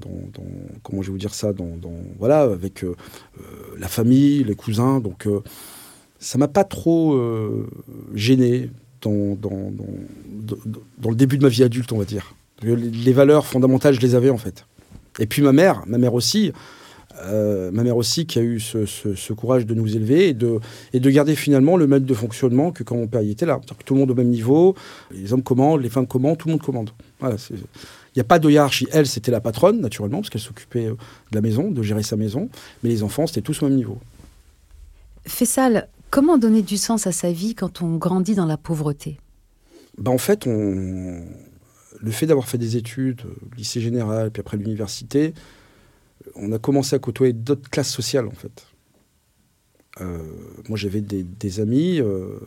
[0.83, 1.79] comment je vais vous dire ça, dans,
[2.19, 2.97] voilà, avec euh,
[3.39, 3.43] euh,
[3.79, 5.01] la famille, les cousins.
[5.01, 5.41] Donc, euh,
[6.19, 7.21] ça m'a pas trop
[8.15, 8.71] gêné
[9.03, 9.71] dans, dans,
[10.99, 12.35] dans, le début de ma vie adulte, on va dire.
[12.63, 14.65] Les valeurs fondamentales, je les avais en fait.
[15.19, 16.53] Et puis ma mère, ma mère aussi,
[17.23, 20.59] euh, ma mère aussi qui a eu ce, courage de nous élever et de,
[20.93, 23.61] et de garder finalement le mode de fonctionnement que quand mon père y était là.
[23.79, 24.75] Que tout le monde au même niveau,
[25.13, 26.91] les hommes commandent, les femmes commandent, tout le monde commande.
[27.21, 28.87] Voilà, il n'y a pas de hiérarchie.
[28.93, 30.95] Elle, c'était la patronne, naturellement, parce qu'elle s'occupait euh,
[31.31, 32.49] de la maison, de gérer sa maison.
[32.83, 33.99] Mais les enfants, c'était tous au même niveau.
[35.27, 39.19] Fessal, comment donner du sens à sa vie quand on grandit dans la pauvreté?
[39.99, 41.25] Ben, En fait, on...
[42.05, 45.35] le fait d'avoir fait des études, euh, lycée général, puis après l'université,
[46.37, 48.67] on a commencé à côtoyer d'autres classes sociales, en fait.
[50.01, 50.19] Euh,
[50.69, 52.39] moi, j'avais des, amis, euh,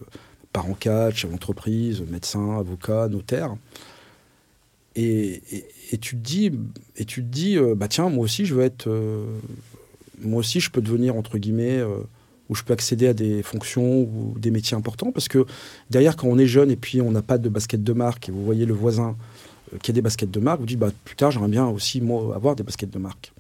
[0.53, 3.55] parents cadres, chefs d'entreprise, médecins, avocats, notaires.
[4.95, 5.41] Et,
[6.01, 8.89] tu te dis, euh, bah tiens, moi aussi, je veux être.
[10.21, 11.81] moi aussi, je peux devenir, entre guillemets,
[12.49, 15.11] où je peux accéder à des fonctions ou des métiers importants.
[15.11, 15.45] Parce que
[15.89, 18.31] derrière, quand on est jeune et puis on n'a pas de basket de marque, et
[18.31, 19.15] vous voyez le voisin
[19.81, 22.35] qui a des baskets de marque, vous dites, bah, plus tard, j'aimerais bien aussi, moi,
[22.35, 23.33] avoir des baskets de marque.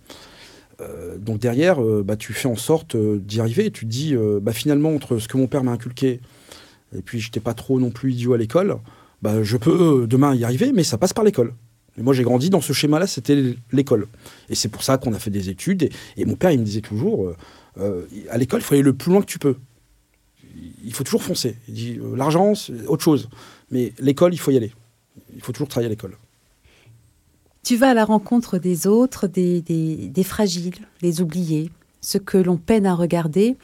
[0.79, 3.65] Euh, donc derrière, euh, bah, tu fais en sorte euh, d'y arriver.
[3.65, 6.19] Et tu te dis, bah, finalement, entre ce que mon père m'a inculqué,
[6.95, 8.77] et puis j'étais pas trop non plus idiot à l'école,
[9.21, 11.53] bah, je peux demain y arriver, mais ça passe par l'école.
[11.97, 14.07] Et moi, j'ai grandi dans ce schéma-là, c'était l'école.
[14.49, 15.89] Et c'est pour ça qu'on a fait des études.
[16.15, 17.33] Et, mon père, il me disait toujours,
[17.77, 19.55] à l'école, il faut aller le plus loin que tu peux.
[20.83, 21.57] Il faut toujours foncer.
[21.67, 23.29] Il dit, l'argent, c'est autre chose.
[23.71, 24.71] Mais l'école, il faut y aller.
[25.37, 26.17] Il faut toujours travailler à l'école.
[27.63, 31.69] Tu vas à la rencontre des autres, des, des, fragiles, les oubliés,
[32.01, 33.55] ceux que l'on peine à regarder,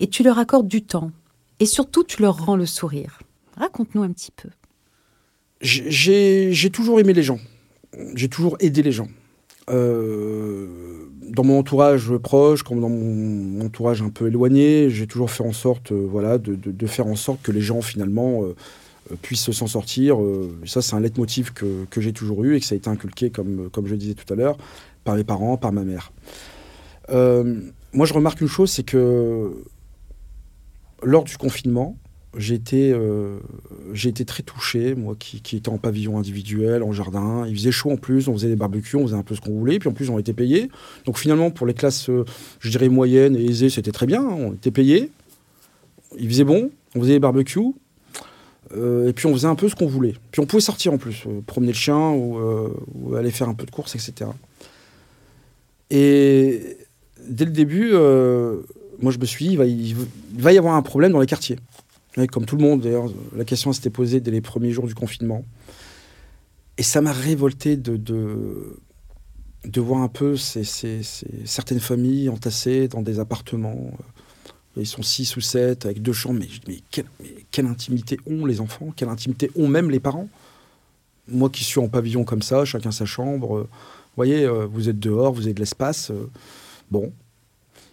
[0.00, 1.10] et tu leur accordes du temps.
[1.58, 3.18] Et surtout, tu leur rends le sourire.
[3.56, 4.50] Raconte-nous un petit peu.
[5.60, 7.40] J'ai toujours aimé les gens.
[8.14, 9.08] J'ai toujours aidé les gens.
[9.68, 15.42] Euh, dans mon entourage proche, comme dans mon entourage un peu éloigné, j'ai toujours fait
[15.42, 18.54] en sorte, euh, voilà, de, de, faire en sorte que les gens finalement euh,
[19.10, 20.20] euh, puisse s'en sortir.
[20.20, 22.88] Euh, ça, c'est un leitmotiv que, que j'ai toujours eu et que ça a été
[22.88, 24.56] inculqué, comme, comme je disais tout à l'heure,
[25.04, 26.12] par mes parents, par ma mère.
[27.10, 27.60] Euh,
[27.92, 29.52] moi, je remarque une chose, c'est que
[31.02, 31.96] lors du confinement,
[32.36, 32.94] j'ai été,
[33.94, 37.46] été très touché, moi qui, qui étais en pavillon individuel, en jardin.
[37.48, 39.56] Il faisait chaud en plus, on faisait des barbecues, on faisait un peu ce qu'on
[39.56, 40.68] voulait, puis en plus on était payé.
[41.06, 42.10] Donc finalement, pour les classes,
[42.60, 45.10] je dirais moyennes et aisées, c'était très bien, on était payé.
[46.18, 47.72] Il faisait bon, on faisait des barbecues,
[48.74, 50.14] et puis on faisait un peu ce qu'on voulait.
[50.32, 53.54] Puis on pouvait sortir en plus, euh, promener le chien euh, ou, aller faire un
[53.54, 54.30] peu de course, etc.
[55.90, 56.76] Et
[57.28, 59.96] dès le début, moi je me suis dit, il
[60.40, 61.58] va, y avoir un problème dans les quartiers.
[62.32, 65.44] comme tout le monde, d'ailleurs, la question s'était posée dès les premiers jours du confinement.
[66.78, 70.64] Et ça m'a révolté de, de, voir un peu ces,
[71.44, 73.92] certaines familles entassées dans des appartements
[74.76, 76.40] ils sont six ou sept avec deux chambres.
[76.68, 76.80] Mais,
[77.50, 78.92] quelle, intimité ont les enfants?
[78.94, 80.28] Quelle intimité ont même les parents?
[81.28, 83.56] Moi qui suis en pavillon comme ça, chacun sa chambre.
[83.56, 86.10] Euh, vous voyez, euh, vous êtes dehors, vous avez de l'espace.
[86.10, 86.30] Euh,
[86.90, 87.12] bon.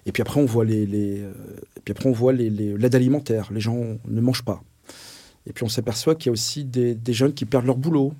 [0.05, 3.49] Et puis après, on voit les, et puis après, on voit l'aide alimentaire.
[3.53, 4.61] Les gens ne mangent pas.
[5.47, 8.13] Et puis on s'aperçoit qu'il y a aussi des, jeunes qui perdent leur boulot,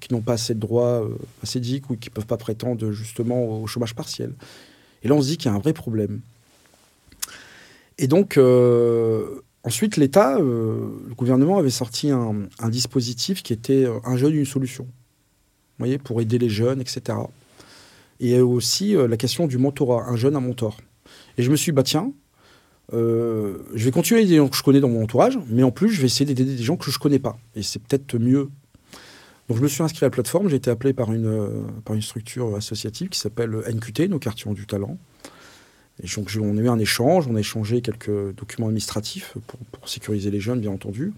[0.00, 1.06] qui n'ont pas assez de droits
[1.42, 4.32] assez ou qui ne peuvent pas prétendre justement au chômage partiel.
[5.02, 6.20] Et là, on se dit qu'il y a un vrai problème.
[7.98, 13.98] Et donc, euh, ensuite, l'État, euh, le gouvernement avait sorti un, dispositif qui était euh,
[14.04, 14.84] un jeune, une solution.
[14.84, 17.18] Vous voyez, pour aider les jeunes, etc.
[18.20, 20.76] Et aussi la question du mentorat, un jeune, un mentor.
[21.36, 22.12] Et je me suis dit, bah tiens,
[22.92, 26.00] je vais continuer les gens que je connais dans mon entourage, mais en plus, je
[26.00, 27.38] vais essayer d'aider des gens que je ne connais pas.
[27.54, 28.48] Et c'est peut-être mieux.
[29.48, 32.02] Donc je me suis inscrit à la plateforme, j'ai été appelé par une, par une
[32.02, 34.98] structure associative qui s'appelle NQT, nos quartiers ont du talent.
[36.02, 40.30] Et donc, on a eu un échange, on a échangé quelques documents administratifs pour, sécuriser
[40.30, 41.12] les jeunes, bien entendu.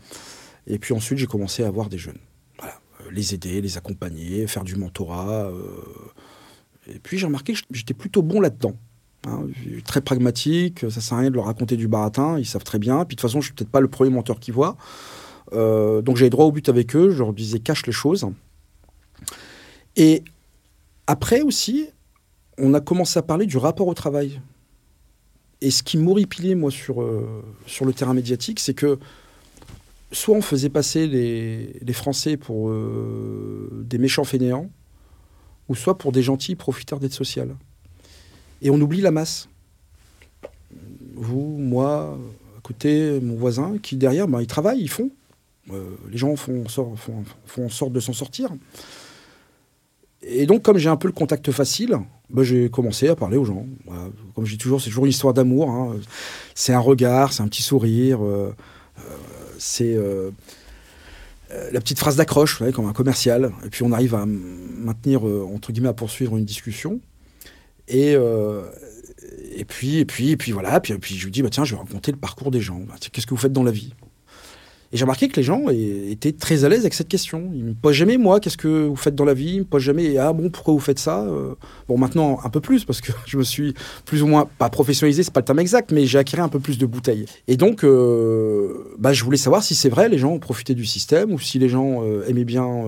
[0.66, 2.18] Et puis ensuite, j'ai commencé à voir des jeunes.
[2.58, 2.80] Voilà.
[3.00, 5.46] Euh, les aider, les accompagner, faire du mentorat.
[5.46, 5.62] Euh.
[6.86, 8.74] Et puis j'ai remarqué que j'étais plutôt bon là-dedans.
[9.26, 9.48] Hein.
[9.84, 13.04] très pragmatique, ça sert à rien de leur raconter du baratin, ils savent très bien.
[13.04, 14.78] Puis de toute façon, je suis peut-être pas le premier mentor qu'ils voient.
[15.52, 18.26] Euh, donc j'avais droit au but avec eux, je leur disais cache les choses.
[19.96, 20.24] Et
[21.06, 21.88] après aussi,
[22.56, 24.40] on a commencé à parler du rapport au travail.
[25.60, 28.98] Et ce qui m'horripilait, moi, sur, euh, sur le terrain médiatique, c'est que
[30.12, 34.70] soit on faisait passer les, les Français pour euh, des méchants fainéants,
[35.68, 37.56] ou soit pour des gentils profiteurs d'aide sociale.
[38.62, 39.48] Et on oublie la masse.
[41.14, 42.18] Vous, moi,
[42.56, 45.10] à côté, mon voisin, qui derrière, ben, ils travaillent, ils font.
[45.70, 46.94] Euh, les gens font, font,
[47.46, 48.50] font en sorte de s'en sortir.
[50.22, 51.98] Et donc, comme j'ai un peu le contact facile,
[52.32, 53.66] bah, j'ai commencé à parler aux gens.
[54.34, 55.70] Comme je dis toujours, c'est toujours une histoire d'amour.
[55.70, 55.96] Hein.
[56.54, 58.24] C'est un regard, c'est un petit sourire.
[58.24, 58.54] Euh,
[58.98, 59.02] euh,
[59.58, 59.94] c'est.
[59.94, 60.30] Euh,
[61.72, 63.50] la petite phrase d'accroche, comme un commercial.
[63.66, 67.00] Et puis on arrive à maintenir, entre guillemets, à poursuivre une discussion.
[67.88, 70.78] Et, et puis, et puis, et puis voilà.
[70.78, 72.78] Puis, puis je lui dis, bah, tiens, je vais raconter le parcours des gens.
[72.88, 73.94] Bah, qu'est-ce que vous faites dans la vie?
[74.92, 77.48] Et j'ai remarqué que les gens étaient très à l'aise avec cette question.
[77.54, 79.52] Ils me posent jamais, moi, qu'est-ce que vous faites dans la vie?
[79.54, 81.22] Ils me posent jamais, ah bon, pourquoi vous faites ça?
[81.22, 81.54] Euh,
[81.86, 83.74] Bon, maintenant, un peu plus, parce que je me suis
[84.04, 86.58] plus ou moins, pas professionnalisé, c'est pas le terme exact, mais j'ai acquis un peu
[86.58, 87.26] plus de bouteilles.
[87.46, 90.84] Et donc, euh, bah, je voulais savoir si c'est vrai, les gens ont profité du
[90.84, 92.84] système, ou si les gens euh, aimaient bien,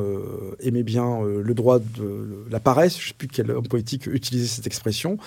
[0.60, 4.66] aimaient bien le droit de la paresse, je sais plus quel homme politique utilisait cette
[4.66, 5.18] expression.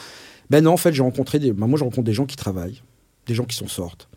[0.49, 2.81] Ben non, en fait, j'ai rencontré ben moi, je rencontre des gens qui travaillent,
[3.27, 4.09] des gens qui s'en sortent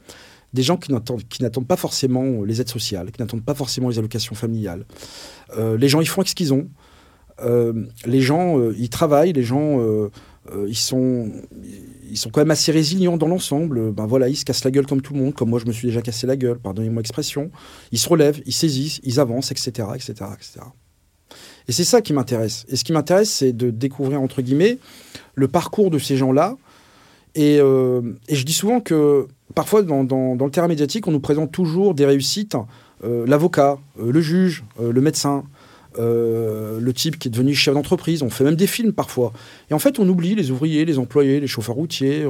[0.53, 4.35] des gens qui n'attendent pas forcément les aides sociales, qui n'attendent pas forcément les allocations
[4.35, 4.85] familiales.
[5.57, 6.69] Euh, les gens, ils font avec ce qu'ils ont.
[7.41, 9.81] Euh, les gens, euh, ils travaillent, les gens,
[10.67, 11.31] ils, sont,
[12.11, 13.93] ils sont quand même assez résilients dans l'ensemble.
[13.93, 15.73] Ben voilà, ils se cassent la gueule comme tout le monde, comme moi je me
[15.73, 17.51] suis déjà cassé la gueule, pardonnez-moi l'expression.
[17.93, 19.89] Ils se relèvent, ils saisissent, ils avancent, etc.
[19.95, 20.61] etc., etc.
[21.69, 22.65] Et c'est ça qui m'intéresse.
[22.69, 24.79] Et ce qui m'intéresse, c'est de découvrir, entre guillemets,
[25.35, 26.57] le parcours de ces gens-là.
[27.41, 31.95] Et, et je dis souvent que parfois, dans, le terrain médiatique, on nous présente toujours
[31.95, 32.57] des réussites.
[33.05, 35.45] Euh, l'avocat, euh, le juge, euh, le médecin,
[35.99, 38.23] le type qui est devenu chef d'entreprise.
[38.23, 39.33] On fait même des films parfois.
[39.71, 42.25] Et en fait, on oublie les ouvriers, les employés, les chauffeurs routiers,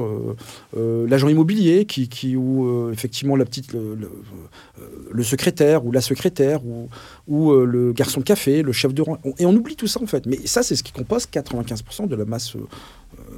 [0.75, 6.89] l'agent immobilier, qui, ou effectivement la petite, le, secrétaire ou la secrétaire ou,
[7.27, 9.17] ou le garçon de café, le chef de rang.
[9.37, 10.25] Et on oublie tout ça en fait.
[10.25, 12.53] Mais ça, c'est ce qui compose 95% de la masse,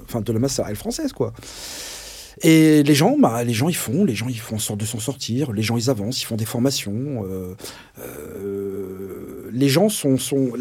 [0.03, 1.33] enfin de la masse salariale française, quoi.
[2.43, 4.85] Et les gens, bah, les gens, ils font, les gens, ils font en sorte de
[4.85, 5.51] s'en sortir.
[5.51, 7.25] Les gens, ils avancent, ils font des formations.
[7.25, 7.55] Euh,
[7.99, 10.53] euh, les gens sont, sont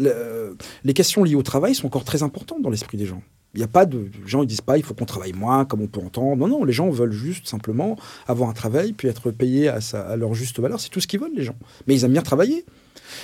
[0.83, 3.21] les questions liées au travail sont encore très importantes dans l'esprit des gens.
[3.53, 5.65] Il n'y a pas de les gens, ils disent pas, il faut qu'on travaille moins,
[5.65, 6.37] comme on peut entendre.
[6.37, 10.15] Non, non, les gens veulent juste simplement avoir un travail puis être payés à, à
[10.15, 10.79] leur juste valeur.
[10.79, 11.55] C'est tout ce qu'ils veulent, les gens.
[11.85, 12.63] Mais ils aiment bien travailler.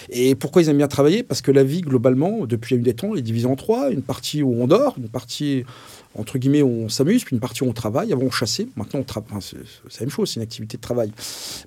[0.10, 1.24] Et pourquoi ils aiment bien travailler?
[1.24, 3.89] Parce que la vie, globalement, depuis une des temps, est divisée en trois.
[3.91, 5.63] Une partie où on dort, une partie
[6.17, 8.12] entre guillemets, on s'amuse, puis une partie on travaille.
[8.12, 8.67] Avant, on chassait.
[8.75, 9.30] Maintenant, on travaille.
[9.41, 11.12] c'est la même chose, c'est une activité de travail.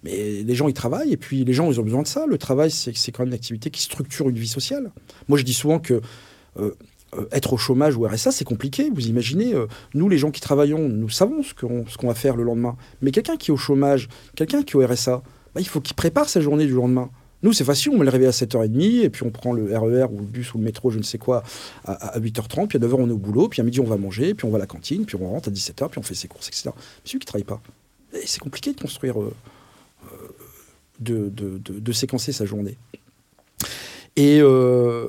[0.03, 2.27] Mais les gens, ils travaillent, et puis les gens, ils ont besoin de ça.
[2.27, 4.91] Le travail, c'est quand même une activité qui structure une vie sociale.
[5.29, 6.01] Moi, je dis souvent que
[6.59, 6.73] euh,
[7.17, 8.91] euh, être au chômage ou RSA, c'est compliqué.
[8.93, 12.15] Vous imaginez, euh, nous, les gens qui travaillons, nous savons ce qu'on ce qu'on va
[12.15, 12.77] faire le lendemain.
[13.03, 15.23] Mais quelqu'un qui est au chômage, quelqu'un qui est au RSA,
[15.55, 17.11] bah, il faut qu'il prépare sa journée du lendemain.
[17.43, 20.03] Nous, c'est facile, on met le réveil à 7h30, et puis on prend le RER
[20.03, 21.43] e ou le bus ou le métro, je ne sais quoi,
[21.85, 24.35] à, 8h30, puis à 9h, on est au boulot, puis à midi, on va manger,
[24.35, 26.29] puis on va à la cantine, puis on rentre à 17h, puis on fait ses
[26.29, 26.71] courses, etc.
[26.75, 27.63] Mais celui qui ne travaille pas,
[28.27, 29.35] c'est compliqué de construire, euh,
[31.09, 32.77] euh, de, séquencer sa journée.
[34.17, 35.07] Et, euh,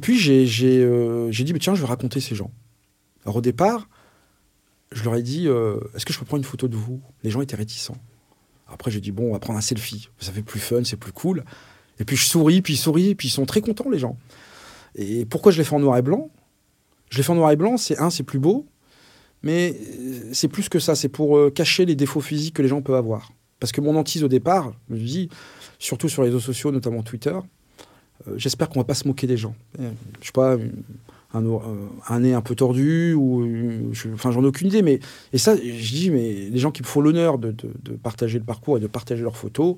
[0.00, 2.52] puis, j'ai dit, mais tiens, je vais raconter ces gens.
[3.24, 3.88] Alors, au départ,
[4.92, 5.46] je leur ai dit,
[5.94, 7.00] est-ce que je peux prendre une photo de vous?
[7.24, 7.96] Les gens étaient réticents.
[8.72, 10.08] Après, j'ai dit, bon, on va prendre un selfie.
[10.18, 11.44] Ça fait plus fun, c'est plus cool.
[11.98, 14.16] Et puis je souris, puis sourient, puis ils sont très contents, les gens.
[14.94, 16.30] Et pourquoi je les fais en noir et blanc?
[17.10, 18.66] Je les fais en noir et blanc, c'est un, c'est plus beau,
[19.42, 22.68] mais euh, c'est plus que ça, c'est pour euh, cacher les défauts physiques que les
[22.68, 23.32] gens peuvent avoir.
[23.58, 25.28] Parce que mon hantise au départ, je me dis,
[25.78, 27.36] surtout sur les réseaux sociaux, notamment Twitter,
[28.26, 29.54] euh, j'espère qu'on va pas se moquer des gens.
[29.78, 30.56] Je sais pas,
[31.32, 31.44] un,
[32.08, 35.00] un, nez un peu tordu, ou enfin j'en ai aucune idée, mais
[35.32, 38.44] et ça, je dis, mais les gens qui me font l'honneur de, de, partager le
[38.44, 39.76] parcours et de partager leurs photos,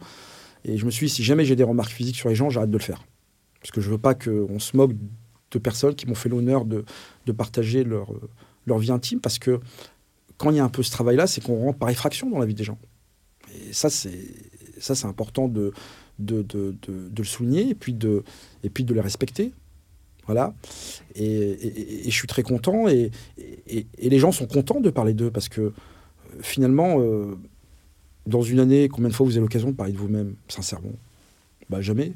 [0.65, 2.71] et je me suis dit, si jamais j'ai des remarques physiques sur les gens, j'arrête
[2.71, 3.05] de le faire.
[3.61, 4.93] Parce que je veux pas qu'on se moque
[5.51, 6.85] de personnes qui m'ont fait l'honneur de,
[7.27, 8.09] de, partager leur,
[8.67, 9.61] leur vie intime, parce que
[10.39, 12.47] quand il y a un peu ce travail-là, c'est qu'on rentre par effraction dans la
[12.47, 12.79] vie des gens.
[13.69, 14.19] Et ça, c'est
[14.83, 15.73] ça, c'est important de,
[16.19, 18.25] de, de, de, le souligner et puis de,
[18.65, 19.53] et puis de les respecter.
[20.27, 20.55] Voilà.
[21.15, 22.89] Et, je suis très content.
[22.89, 23.11] Et,
[23.99, 25.73] les gens sont contents de parler d'eux parce que euh,
[26.41, 27.37] finalement, euh,
[28.27, 30.93] dans une année, combien de fois vous avez l'occasion de parler de vous-même, sincèrement?
[31.69, 32.13] Bah, Jamais.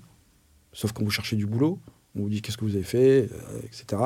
[0.73, 1.79] Sauf quand vous cherchez du boulot.
[2.17, 4.03] On vous dit qu'est-ce que vous avez fait, euh, etc.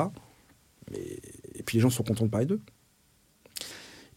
[0.92, 2.60] et puis les gens sont contents de parler d'eux.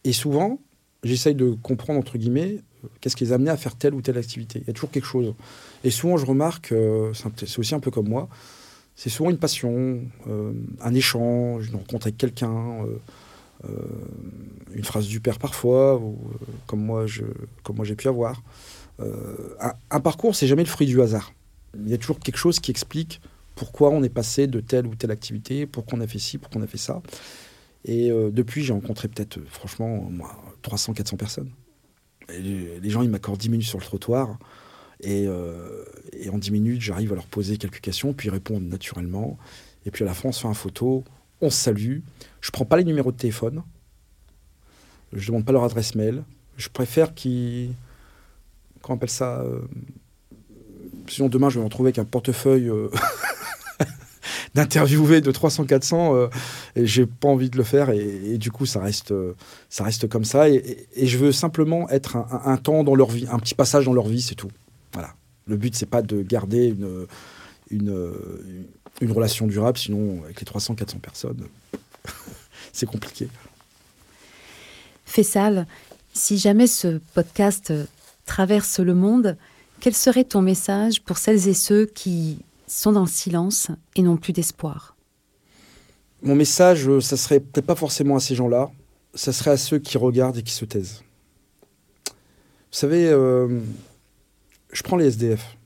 [0.02, 0.58] Et souvent,
[1.04, 2.58] j'essaye de comprendre, entre guillemets,
[3.00, 4.58] qu'est-ce qui les a amenés à faire telle ou telle activité.
[4.62, 5.34] Il y a toujours quelque chose.
[5.84, 6.74] Et souvent, je remarque,
[7.12, 8.28] c'est aussi un peu comme moi,
[8.96, 12.96] c'est souvent une passion, euh, un échange, une rencontre avec quelqu'un, euh,
[13.68, 13.70] euh,
[14.72, 16.00] une phrase du père parfois,
[16.66, 17.06] comme moi
[17.62, 18.42] comme moi j'ai pu avoir.
[19.00, 21.32] Un, parcours, c'est jamais le fruit du hasard.
[21.76, 23.20] Il y a toujours quelque chose qui explique
[23.56, 26.60] pourquoi on est passé de telle ou telle activité, pourquoi on a fait ci, pourquoi
[26.60, 27.02] on a fait ça.
[27.84, 30.08] Et depuis, j'ai rencontré peut-être, franchement,
[30.62, 31.50] 300, 400 personnes.
[32.28, 34.38] les gens, ils m'accordent 10 minutes sur le trottoir.
[35.06, 39.38] Euh, et, en 10 minutes, j'arrive à leur poser quelques questions, puis ils répondent naturellement.
[39.86, 41.04] Et puis à la fin, on se fait une photo,
[41.40, 41.98] on se salue.
[42.40, 43.62] Je prends pas les numéros de téléphone.
[45.12, 46.24] Je demande pas leur adresse mail.
[46.56, 47.72] Je préfère qu'ils.
[48.82, 49.60] Comment on appelle ça euh,
[51.08, 52.88] sinon demain je vais me retrouver avec un portefeuille euh,
[54.54, 56.28] de 300-400 euh,
[56.76, 59.14] et j'ai pas envie de le faire et, du coup ça reste,
[59.70, 63.38] ça reste comme ça et, je veux simplement être un, temps dans leur vie, un
[63.38, 64.50] petit passage dans leur vie, c'est tout.
[65.46, 67.06] Le but c'est pas de garder une,
[67.70, 68.24] une,
[69.00, 71.46] une relation durable, sinon avec les 300-400 personnes,
[72.72, 73.28] c'est compliqué.
[75.04, 75.66] Fessal,
[76.12, 77.72] si jamais ce podcast
[78.26, 79.36] traverse le monde,
[79.80, 84.16] quel serait ton message pour celles et ceux qui sont dans le silence et n'ont
[84.16, 84.96] plus d'espoir?
[86.22, 88.70] Mon message, ça serait peut-être pas forcément à ces gens-là,
[89.14, 91.02] ça serait à ceux qui regardent et qui se taisent.
[92.06, 93.60] Vous savez, euh,
[94.74, 95.56] je prends les SDF.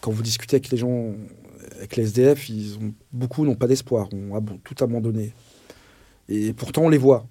[0.00, 1.14] Quand vous discutez avec les gens,
[1.76, 5.32] avec les SDF, ils ont, beaucoup n'ont pas d'espoir, ont tout abandonné.
[6.28, 7.26] Et pourtant, on les voit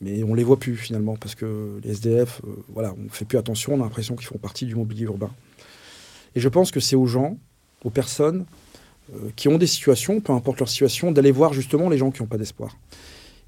[0.00, 3.38] mais on les voit plus finalement parce que les SDF, euh, voilà, on fait plus
[3.38, 5.30] attention, on a l'impression qu'ils font partie du mobilier urbain.
[6.34, 7.38] Et je pense que c'est aux gens,
[7.84, 8.44] aux personnes
[9.14, 12.22] euh, qui ont des situations, peu importe leur situation, d'aller voir justement les gens qui
[12.22, 12.76] n'ont pas d'espoir.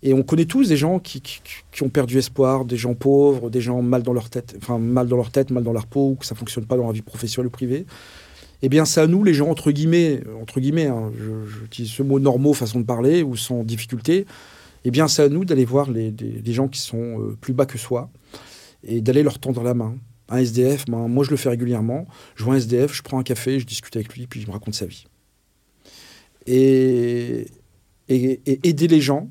[0.02, 3.60] Et on connaît tous des gens qui, qui, ont perdu espoir, des gens pauvres, des
[3.60, 6.14] gens mal dans leur tête, enfin mal dans leur tête, mal dans leur peau, ou
[6.14, 7.84] que ça fonctionne pas dans la vie professionnelle ou privée.
[8.62, 11.10] Eh bien, c'est à nous, les gens entre guillemets, entre guillemets, hein,
[11.60, 14.26] j'utilise ce mot normaux, façon de parler, ou sans difficulté,
[14.84, 16.14] eh bien, c'est à nous d'aller voir les,
[16.46, 18.10] gens qui sont euh, plus bas que soi
[18.84, 19.96] et d'aller leur tendre la main.
[20.28, 22.06] Un SDF, ben, moi je le fais régulièrement.
[22.36, 24.52] Je vois un SDF, je prends un café, je discute avec lui, puis je me
[24.52, 25.06] raconte sa vie.
[26.46, 27.46] Et,
[28.08, 29.30] aider les gens,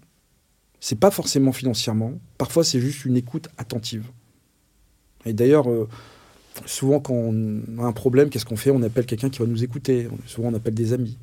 [0.80, 2.14] c'est pas forcément financièrement.
[2.38, 4.06] Parfois, c'est juste une écoute attentive.
[5.26, 5.88] Et d'ailleurs, euh,
[6.66, 8.72] souvent quand on a un problème, qu'est-ce qu'on fait?
[8.72, 10.08] On appelle quelqu'un qui va nous écouter.
[10.26, 11.18] Souvent, on appelle des amis.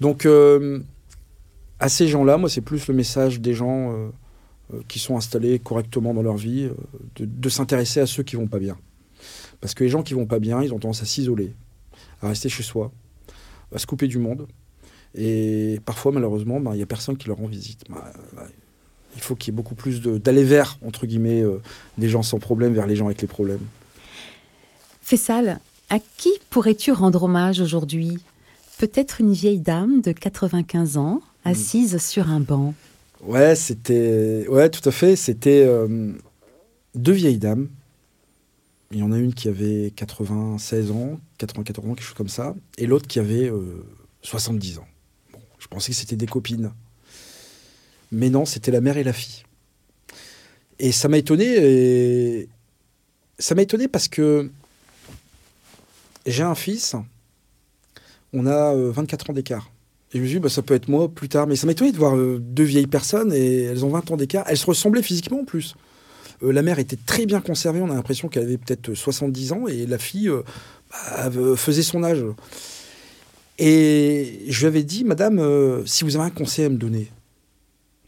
[0.00, 0.80] Donc, euh,
[1.78, 6.14] à ces gens-là, moi, c'est plus le message des gens euh, qui sont installés correctement
[6.14, 6.68] dans leur vie,
[7.16, 8.78] de, s'intéresser à ceux qui vont pas bien.
[9.60, 11.52] Parce que les gens qui vont pas bien, ils ont tendance à s'isoler,
[12.20, 12.90] à rester chez soi,
[13.72, 14.48] à se couper du monde.
[15.14, 17.84] Et parfois, malheureusement, ben, il n'y a personne qui leur rend visite.
[17.88, 18.02] Ben,
[18.34, 18.42] ben,
[19.14, 21.44] il faut qu'il y ait beaucoup plus d'aller vers, entre guillemets,
[21.98, 23.60] des gens sans problème vers les gens avec les problèmes.
[25.02, 25.60] Fessal,
[25.90, 28.18] à qui pourrais-tu rendre hommage aujourd'hui?
[28.78, 32.74] Peut-être une vieille dame de 95 ans assise sur un banc.
[33.22, 34.46] Ouais, c'était.
[34.48, 35.16] Ouais, tout à fait.
[35.16, 36.12] C'était euh,
[36.94, 37.68] deux vieilles dames.
[38.90, 42.54] Il y en a une qui avait 96 ans, 94 ans, quelque chose comme ça,
[42.76, 43.50] et l'autre qui avait
[44.22, 44.86] 70 euh, ans.
[45.32, 46.72] Bon, je pensais que c'était des copines.
[48.12, 49.42] Mais non, c'était la mère et la fille.
[50.78, 52.46] Et ça m'a étonné.
[53.38, 54.50] Ça m'a étonné parce que
[56.26, 56.94] j'ai un fils.
[58.34, 59.70] On a 24 euh, ans d'écart.
[60.12, 61.46] Et je me suis dit, bah, ça peut être moi plus tard.
[61.46, 64.44] Mais ça m'étonnait de voir euh, deux vieilles personnes et elles ont 20 ans d'écart.
[64.46, 65.74] Elles se ressemblaient physiquement en plus.
[66.42, 67.80] Euh, la mère était très bien conservée.
[67.80, 70.30] On a l'impression qu'elle avait peut-être 70 ans et la fille
[70.90, 72.24] bah, faisait son âge.
[73.58, 77.08] Et je lui avais dit, madame, si vous avez un conseil à me donner,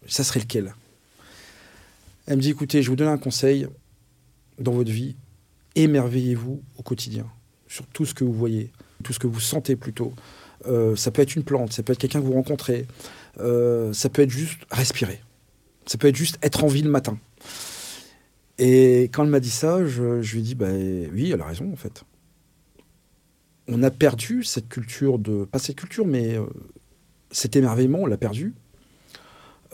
[0.07, 0.75] ça serait lequel?
[2.27, 3.67] Elle me dit, écoutez, je vous donne un conseil
[4.59, 5.17] dans votre vie.
[5.75, 7.27] Émerveillez-vous au quotidien
[7.69, 8.71] sur tout ce que vous voyez,
[9.03, 10.13] tout ce que vous sentez plutôt.
[10.67, 12.87] Euh, ça peut être une plante, ça peut être quelqu'un que vous rencontrez,
[13.41, 15.21] euh, ça peut être juste respirer,
[15.85, 17.19] ça peut être juste être en vie le matin.
[18.59, 21.71] Et quand elle m'a dit ça, je, lui ai dit, bah, oui, elle a raison
[21.73, 22.05] en fait.
[23.67, 26.47] On a perdu cette culture de, pas cette culture, mais euh,
[27.31, 28.55] cet émerveillement, on l'a perdu.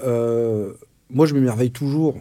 [0.03, 2.17] Moi, je m'émerveille toujours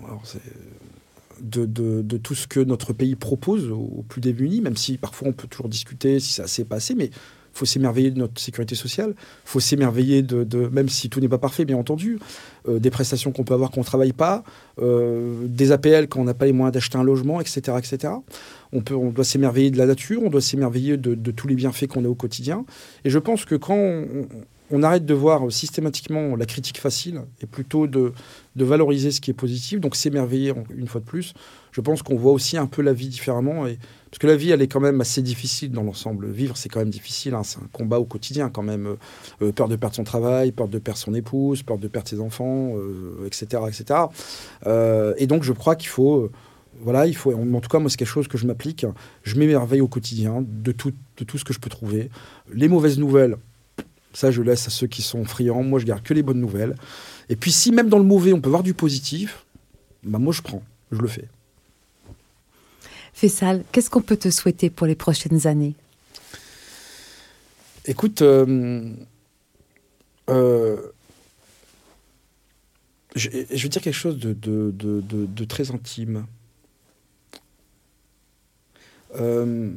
[1.42, 5.48] de, tout ce que notre pays propose aux, plus démunis, même si parfois on peut
[5.48, 7.10] toujours discuter si ça s'est passé, mais
[7.52, 11.66] faut s'émerveiller de notre sécurité sociale, faut s'émerveiller de, même si tout n'est pas parfait,
[11.66, 12.20] bien entendu,
[12.68, 14.44] euh, des prestations qu'on peut avoir quand on ne travaille pas,
[14.80, 18.14] euh, des APL quand on n'a pas les moyens d'acheter un logement, etc., etc.
[18.72, 21.88] On, peut, on doit s'émerveiller de la nature, on doit s'émerveiller de, tous les bienfaits
[21.88, 22.66] qu'on a au quotidien.
[23.04, 24.04] Et je pense que quand
[24.84, 28.14] arrête de voir systématiquement la critique facile et plutôt de,
[28.56, 31.34] valoriser ce qui est positif, donc s'émerveiller une fois de plus,
[31.72, 33.68] je pense qu'on voit aussi un peu la vie différemment.
[33.68, 36.30] Et, parce que la vie, elle est quand même assez difficile dans l'ensemble.
[36.30, 37.36] Vivre, c'est quand même difficile.
[37.36, 37.44] Hein.
[37.44, 38.88] C'est un combat au quotidien quand même.
[38.88, 38.96] Euh,
[39.42, 42.20] euh, peur de perdre son travail, peur de perdre son épouse, peur de perdre ses
[42.20, 42.74] enfants,
[43.26, 45.16] etc., euh, etc.
[45.18, 46.30] et donc, je crois qu'il faut
[46.82, 48.86] voilà, il faut, en tout cas, moi, c'est quelque chose que je m'applique.
[49.24, 50.94] Je m'émerveille au quotidien de tout
[51.38, 52.10] ce que je peux trouver.
[52.54, 53.36] Les mauvaises nouvelles,
[54.14, 55.64] ça, je laisse à ceux qui sont friands.
[55.64, 56.76] Moi, je garde que les bonnes nouvelles.
[57.30, 59.46] Et puis, si même dans le mauvais, on peut voir du positif,
[60.04, 61.28] bah, moi, je prends, je le fais.
[63.14, 65.76] Fessal, qu'est-ce qu'on peut te souhaiter pour les prochaines années?
[67.86, 68.94] Écoute, euh,
[70.30, 70.78] euh,
[73.16, 76.26] je, vais dire quelque chose de, très intime.
[79.16, 79.74] Euh,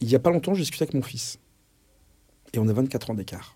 [0.00, 1.38] il n'y a pas longtemps, j'ai discuté avec mon fils.
[2.56, 3.54] Et on a 24 ans d'écart.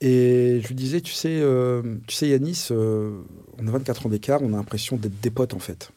[0.00, 3.22] Et je lui disais, tu sais, euh, tu sais Yanis, euh,
[3.58, 5.92] on a 24 ans d'écart, on a l'impression d'être des potes en fait.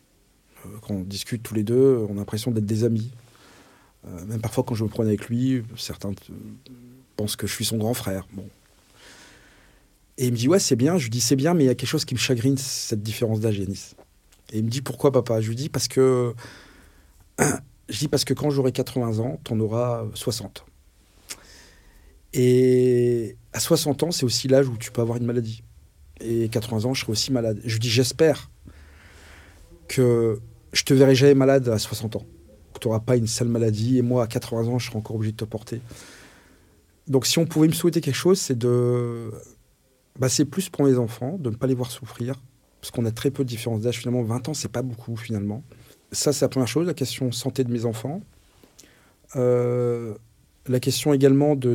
[0.65, 3.11] Euh, quand on discute tous les deux, on a l'impression d'être des amis.
[4.27, 6.11] même parfois quand je me promène avec lui, certains
[7.17, 8.27] pensent que je suis son grand frère.
[8.33, 8.47] Bon.
[10.19, 10.97] Et il me dit, ouais, c'est bien.
[10.97, 13.01] Je lui dis, c'est bien, mais il y a quelque chose qui me chagrine, cette
[13.01, 13.95] différence d'âge, Yanis.
[14.51, 15.41] Et il me dit, pourquoi papa?
[15.41, 16.35] Je lui dis, parce que...
[17.89, 20.65] je dis, parce que quand j'aurai 80 ans, tu en auras 60.
[22.33, 25.63] Et à 60 ans, c'est aussi l'âge où tu peux avoir une maladie.
[26.21, 27.59] Et 80 ans, je serai aussi malade.
[27.65, 28.51] Je dis, j'espère
[29.87, 30.39] que
[30.73, 32.25] je te verrai jamais malade à 60 ans.
[32.73, 33.97] Que tu n'auras pas une sale maladie.
[33.97, 35.81] Et moi, à 80 ans, je serai encore obligé de te porter.
[37.07, 39.31] Donc, si on pouvait me souhaiter quelque chose, c'est de.
[40.19, 42.35] Bah, c'est plus pour mes enfants, de ne pas les voir souffrir.
[42.81, 43.97] Parce qu'on a très peu de différence d'âge.
[43.97, 45.63] Finalement, 20 ans, c'est pas beaucoup, finalement.
[46.11, 48.21] Ça, c'est la première chose, la question santé de mes enfants.
[49.35, 50.13] Euh,
[50.67, 51.73] la question également de,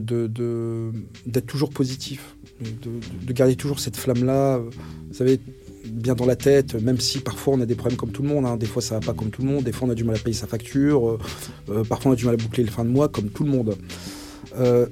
[1.26, 4.70] d'être toujours positif, de, garder toujours cette flamme-là, euh,
[5.08, 5.40] vous savez,
[5.86, 8.46] bien dans la tête, même si parfois on a des problèmes comme tout le monde,
[8.46, 8.56] hein.
[8.56, 10.16] des fois ça va pas comme tout le monde, des fois on a du mal
[10.16, 11.18] à payer sa facture,
[11.68, 13.50] euh, parfois on a du mal à boucler le fin de mois comme tout le
[13.50, 13.76] monde.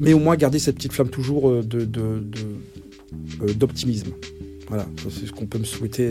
[0.00, 1.84] mais au moins garder cette petite flamme toujours de,
[3.56, 4.12] d'optimisme.
[4.68, 6.08] Voilà, c'est ce qu'on peut me souhaiter.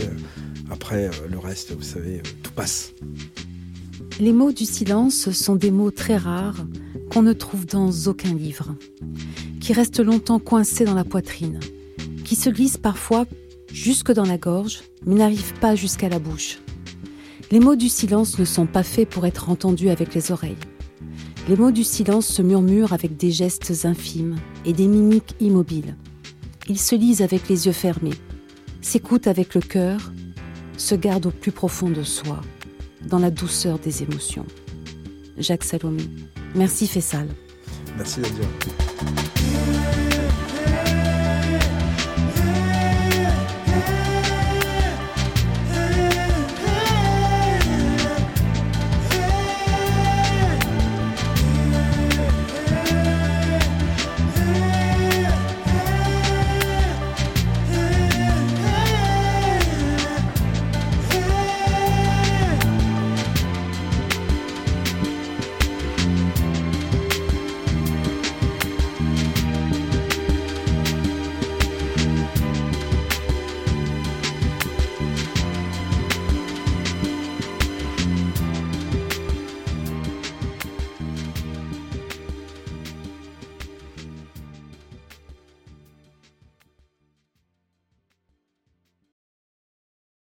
[0.72, 2.94] Après, le reste, vous savez, tout passe.
[4.22, 6.66] Les mots du silence sont des mots très rares
[7.12, 8.76] qu'on ne trouve dans aucun livre,
[9.60, 11.60] qui restent longtemps coincés dans la poitrine,
[12.24, 13.26] qui se glissent parfois
[13.74, 16.60] jusque dans la gorge, mais n'arrivent pas jusqu'à la bouche.
[17.52, 20.56] Les mots du silence ne sont pas faits pour être entendus avec les oreilles.
[21.50, 25.98] Les mots du silence se murmurent avec des gestes infimes et des mimiques immobiles.
[26.70, 28.14] Ils se lisent avec les yeux fermés,
[28.82, 30.14] s'écoutent avec le cœur,
[30.82, 32.42] se gardent au plus profond de soi,
[33.06, 34.46] dans la douceur des émotions.
[35.38, 36.04] Jacques Salomé.
[36.56, 37.28] Merci Fessal.
[37.98, 39.31] Merci Nadia.